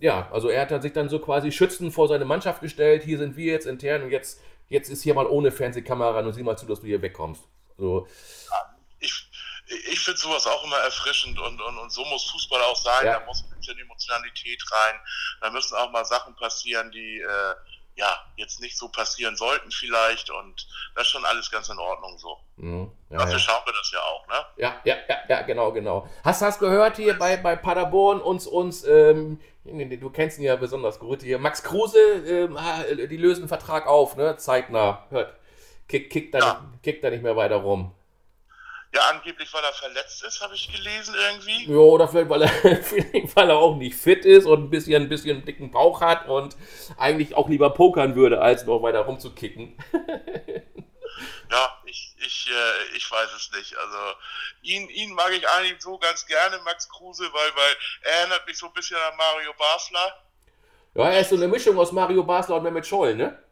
[0.00, 3.02] ja, also er hat sich dann so quasi schützend vor seine Mannschaft gestellt.
[3.02, 6.42] Hier sind wir jetzt intern und jetzt, jetzt ist hier mal ohne Fernsehkamera und sieh
[6.42, 7.42] mal zu, dass du hier wegkommst.
[7.78, 8.06] So.
[9.00, 9.28] Ich,
[9.66, 13.06] ich finde sowas auch immer erfrischend und, und, und so muss Fußball auch sein.
[13.06, 13.18] Ja.
[13.18, 15.00] Da muss ein bisschen Emotionalität rein.
[15.40, 17.54] Da müssen auch mal Sachen passieren, die äh,
[17.96, 20.30] ja jetzt nicht so passieren sollten vielleicht.
[20.30, 22.38] Und das ist schon alles ganz in Ordnung so.
[22.56, 22.90] Mhm.
[23.10, 23.38] Ja, Dafür ja.
[23.38, 24.34] schauen wir das ja auch, ne?
[24.56, 26.08] Ja, ja, ja, ja genau, genau.
[26.22, 30.56] Hast du das gehört hier bei, bei Paderborn uns, uns, ähm, du kennst ihn ja
[30.56, 32.58] besonders gut hier, Max Kruse, ähm,
[33.08, 34.36] die lösen einen Vertrag auf, ne?
[34.36, 35.06] Zeitnah.
[35.10, 35.34] Hört.
[35.86, 36.66] Kick, kick, da, ja.
[36.72, 37.94] nicht, kick da nicht mehr weiter rum.
[38.94, 41.68] Ja, angeblich, weil er verletzt ist, habe ich gelesen irgendwie.
[41.68, 45.02] Ja, oder vielleicht weil, er, vielleicht, weil er auch nicht fit ist und ein bisschen,
[45.02, 46.56] ein bisschen einen dicken Bauch hat und
[46.96, 49.76] eigentlich auch lieber pokern würde, als noch weiter rumzukicken.
[51.50, 53.76] ja, ich, ich, äh, ich weiß es nicht.
[53.76, 53.98] Also
[54.62, 58.56] ihn, ihn mag ich eigentlich so ganz gerne, Max Kruse, weil, weil er erinnert mich
[58.56, 60.20] so ein bisschen an Mario Basler.
[60.94, 63.42] Ja, er ist so eine Mischung aus Mario Basler und Mehmet Scholl, ne?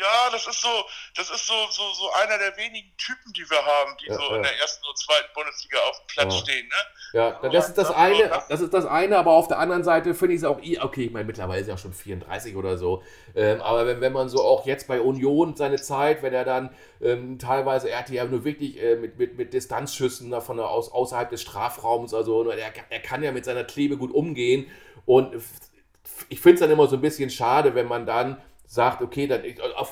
[0.00, 0.68] Ja, das ist so,
[1.14, 4.22] das ist so, so, so einer der wenigen Typen, die wir haben, die ja, so
[4.22, 4.36] ja.
[4.36, 6.40] in der ersten und zweiten Bundesliga auf dem Platz ja.
[6.40, 6.74] stehen, ne?
[7.12, 10.14] Ja, so das ist das eine, das ist das eine, aber auf der anderen Seite
[10.14, 13.02] finde ich es auch, okay, ich meine, mittlerweile ist er auch schon 34 oder so,
[13.34, 16.74] ähm, aber wenn, wenn man so auch jetzt bei Union seine Zeit, wenn er dann
[17.02, 20.70] ähm, teilweise, er hatte ja nur wirklich äh, mit, mit, mit Distanzschüssen da von der,
[20.70, 24.70] aus, außerhalb des Strafraums, also er, er kann ja mit seiner Klebe gut umgehen
[25.04, 25.36] und
[26.28, 28.40] ich finde es dann immer so ein bisschen schade, wenn man dann
[28.70, 29.42] sagt, okay, dann,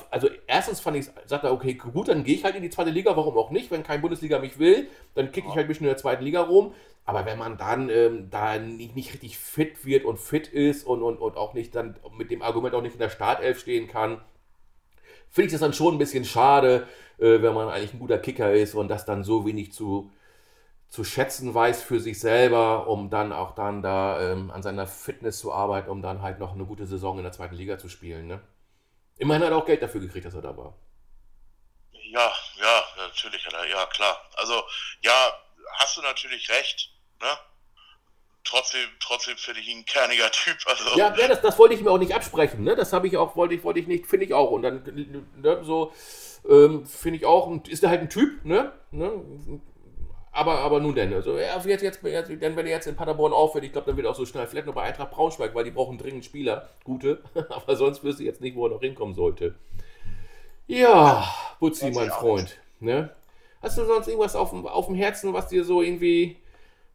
[0.09, 2.91] also erstens fand ich, sagt er, okay, gut, dann gehe ich halt in die zweite
[2.91, 5.85] Liga, warum auch nicht, wenn kein Bundesliga mich will, dann kicke ich halt ein bisschen
[5.85, 6.73] in der zweiten Liga rum,
[7.03, 11.03] aber wenn man dann ähm, da nicht, nicht, richtig fit wird und fit ist und,
[11.03, 14.21] und, und auch nicht dann mit dem Argument auch nicht in der Startelf stehen kann,
[15.29, 18.53] finde ich das dann schon ein bisschen schade, äh, wenn man eigentlich ein guter Kicker
[18.53, 20.09] ist und das dann so wenig zu,
[20.87, 25.39] zu schätzen weiß für sich selber, um dann auch dann da ähm, an seiner Fitness
[25.39, 28.27] zu arbeiten, um dann halt noch eine gute Saison in der zweiten Liga zu spielen.
[28.27, 28.39] Ne?
[29.19, 30.73] Immerhin hat er auch Geld dafür gekriegt, dass er da war.
[31.91, 34.19] Ja, ja, natürlich hat er, ja klar.
[34.37, 34.63] Also
[35.01, 35.33] ja,
[35.73, 36.91] hast du natürlich recht.
[37.21, 37.37] Ne?
[38.45, 40.57] Trotzdem, trotzdem finde ich ihn ein kerniger Typ.
[40.65, 40.97] Also.
[40.97, 42.63] Ja, ja das, das wollte ich mir auch nicht absprechen.
[42.63, 42.75] Ne?
[42.75, 44.51] Das habe ich auch, wollte ich, wollte ich nicht, finde ich auch.
[44.51, 44.83] Und dann
[45.35, 45.93] ne, so
[46.49, 48.71] ähm, finde ich auch, ist er halt ein Typ, ne?
[48.91, 49.11] ne?
[50.31, 53.33] Aber, aber nun denn, also ja, jetzt, jetzt, jetzt, denn wenn er jetzt in Paderborn
[53.33, 55.63] aufhört, ich glaube, dann wird er auch so schnell, vielleicht noch bei Eintracht Braunschweig, weil
[55.63, 59.15] die brauchen dringend Spieler, gute, aber sonst wüsste ich jetzt nicht, wo er noch hinkommen
[59.15, 59.55] sollte.
[60.67, 61.27] Ja,
[61.59, 63.15] Butzi, mein Freund, ne?
[63.61, 66.37] Hast du sonst irgendwas auf, auf dem Herzen, was dir so irgendwie,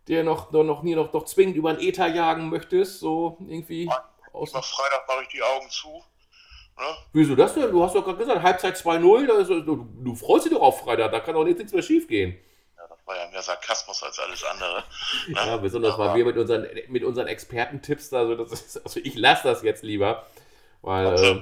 [0.07, 3.91] der noch, noch, noch nie noch, noch zwingend über den Ether jagen möchtest, so irgendwie?
[4.33, 5.89] Aus Freitag mache ich die Augen zu.
[5.89, 6.85] Ne?
[7.13, 7.71] Wieso das denn?
[7.71, 11.21] Du hast doch gerade gesagt, Halbzeit 2-0, du, du, freust dich doch auf Freitag, da
[11.21, 12.39] kann doch nichts mehr schief gehen
[13.07, 14.85] war ja mehr Sarkasmus als alles andere.
[15.29, 15.35] Ne?
[15.37, 19.45] Ja, besonders weil wir mit unseren, mit unseren Expertentipps da, also, ist, also ich lasse
[19.45, 20.27] das jetzt lieber.
[20.83, 21.35] Weil, also, äh,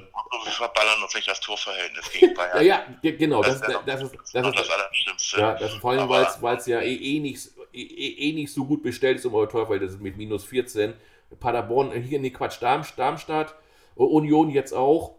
[0.45, 2.65] wir verballern uns nicht das Torverhältnis gegen Bayern.
[2.65, 5.41] ja, ja, genau, das, das, das, das ist das, ist, das Allerschlimmste.
[5.41, 8.65] Ja, das ist vor allem, weil es ja eh, eh, nicht, eh, eh, nicht so
[8.65, 10.95] gut bestellt ist um euer Torverhältnis mit minus 14.
[11.41, 13.55] Paderborn, äh, hier, nee, Quatsch, Darmstadt,
[13.97, 15.17] Union jetzt auch.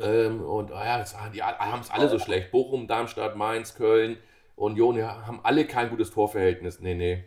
[0.00, 2.50] Ähm, und ah ja, die haben es alle so schlecht.
[2.50, 4.18] Bochum, Darmstadt, Mainz, Köln.
[4.56, 6.80] Union ja, haben alle kein gutes Torverhältnis.
[6.80, 7.24] Nee, nee.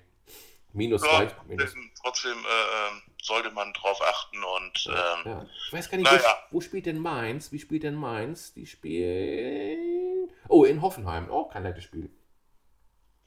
[0.74, 1.36] Minus ja, reicht.
[1.48, 1.74] Minus.
[2.02, 4.88] Trotzdem äh, ähm, sollte man drauf achten und.
[4.88, 5.46] Ähm, ja.
[5.68, 6.22] Ich weiß gar nicht, naja.
[6.50, 7.52] wo, wo, spielt denn Mainz?
[7.52, 8.54] Wie spielt denn Mainz?
[8.54, 10.30] Die spielen.
[10.48, 11.30] Oh, in Hoffenheim.
[11.30, 12.10] Oh, kein leichtes Spiel.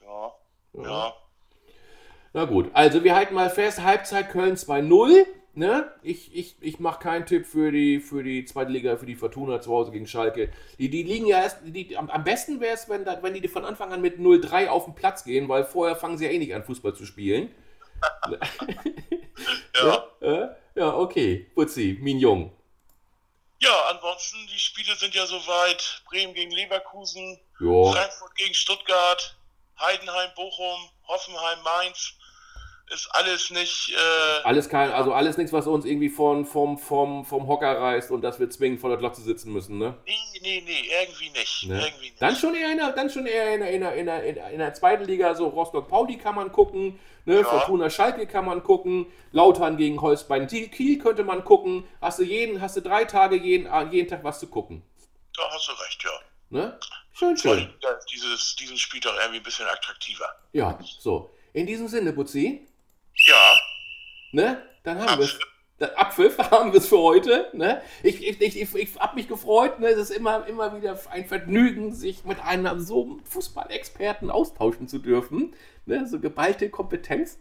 [0.00, 0.32] Ja.
[0.74, 0.82] ja.
[0.82, 1.14] ja.
[2.34, 5.26] Na gut, also wir halten mal fest: Halbzeit Köln 2-0.
[5.54, 5.92] Ne?
[6.02, 9.60] Ich, ich, ich mache keinen Tipp für die, für die zweite Liga, für die Fortuna
[9.60, 10.50] zu Hause gegen Schalke.
[10.78, 13.66] Die, die liegen ja erst, die, am, am besten wäre es, wenn, wenn die von
[13.66, 16.54] Anfang an mit 0-3 auf den Platz gehen, weil vorher fangen sie ja eh nicht
[16.54, 17.54] an, Fußball zu spielen.
[19.74, 20.08] ja.
[20.20, 20.56] ja.
[20.74, 21.50] Ja, okay.
[21.54, 22.50] Putzi, Mignon.
[23.60, 26.02] Ja, ansonsten, die Spiele sind ja soweit.
[26.08, 27.92] Bremen gegen Leverkusen, jo.
[27.92, 29.36] Frankfurt gegen Stuttgart,
[29.78, 32.14] Heidenheim, Bochum, Hoffenheim, Mainz
[32.92, 33.90] ist alles nicht.
[33.90, 38.10] Äh, alles kein, also alles nichts, was uns irgendwie von, vom, vom, vom Hocker reißt
[38.10, 39.96] und dass wir zwingend vor der Glotze sitzen müssen, ne?
[40.06, 41.66] Nee, nee, nee, irgendwie nicht.
[41.68, 41.80] Ne?
[41.80, 42.20] Irgendwie nicht.
[42.22, 44.58] Dann schon eher in der, dann schon eher in der, in der, in der, in
[44.58, 47.40] der zweiten Liga, so Rostock-Pauli kann man gucken, ne?
[47.40, 47.44] Ja.
[47.44, 51.84] Fortuna Schalke kann man gucken, Lautern gegen Holzbein Kiel könnte man gucken.
[52.00, 54.82] Hast du jeden, hast du drei Tage jeden, jeden Tag was zu gucken.
[55.34, 56.10] Da hast du recht, ja.
[56.50, 56.78] Ne?
[57.14, 57.72] Schön, schön.
[58.12, 60.28] Dieses, diesen Spieltag irgendwie ein bisschen attraktiver.
[60.52, 61.34] Ja, so.
[61.54, 62.66] In diesem Sinne, Butzi.
[63.26, 63.52] Ja.
[64.32, 64.62] Ne?
[64.82, 65.38] Dann haben wir es.
[65.96, 67.50] Abpfiff haben wir es für heute.
[67.52, 67.82] Ne?
[68.02, 69.80] Ich, ich, ich, ich, habe mich gefreut.
[69.80, 69.88] Ne?
[69.88, 75.54] Es ist immer, immer wieder ein Vergnügen, sich mit einem so Fußballexperten austauschen zu dürfen.
[75.86, 76.06] Ne?
[76.06, 77.38] So geballte Kompetenz.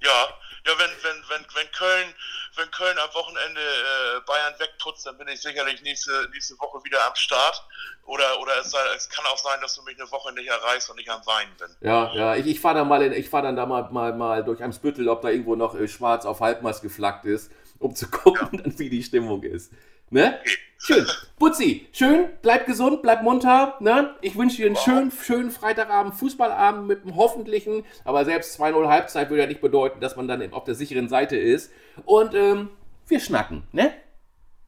[0.00, 0.28] Ja,
[0.66, 2.14] ja, wenn, wenn, wenn, wenn Köln,
[2.58, 7.06] wenn Köln am Wochenende äh, Bayern wegputzt, dann bin ich sicherlich nächste, nächste Woche wieder
[7.06, 7.64] am Start.
[8.04, 10.98] Oder, oder es, es, kann auch sein, dass du mich eine Woche nicht erreichst und
[10.98, 11.68] ich am Weinen bin.
[11.80, 14.44] Ja, ja, ich, ich fahre dann mal in, ich fahr dann da mal, mal, mal
[14.44, 18.48] durch Spüttel, ob da irgendwo noch äh, schwarz auf Halbmast geflaggt ist, um zu gucken,
[18.52, 18.58] ja.
[18.62, 19.72] dann, wie die Stimmung ist.
[20.10, 20.38] Ne?
[20.40, 20.58] Okay.
[20.80, 21.06] Schön.
[21.40, 23.76] Butzi, schön, bleib gesund, bleib munter.
[23.80, 24.14] Ne?
[24.22, 24.84] Ich wünsche dir einen wow.
[24.84, 30.00] schönen, schönen Freitagabend, Fußballabend mit einem hoffentlichen, aber selbst 2-0 Halbzeit würde ja nicht bedeuten,
[30.00, 31.72] dass man dann auf der sicheren Seite ist.
[32.04, 32.70] Und ähm,
[33.08, 33.92] wir schnacken, ne?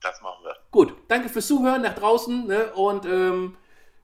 [0.03, 0.57] Das machen wir.
[0.73, 2.73] Gut, danke fürs Zuhören nach draußen ne?
[2.73, 3.57] und ähm,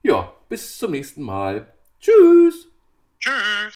[0.03, 1.73] ja, bis zum nächsten Mal.
[2.01, 2.69] Tschüss.
[3.19, 3.75] Tschüss.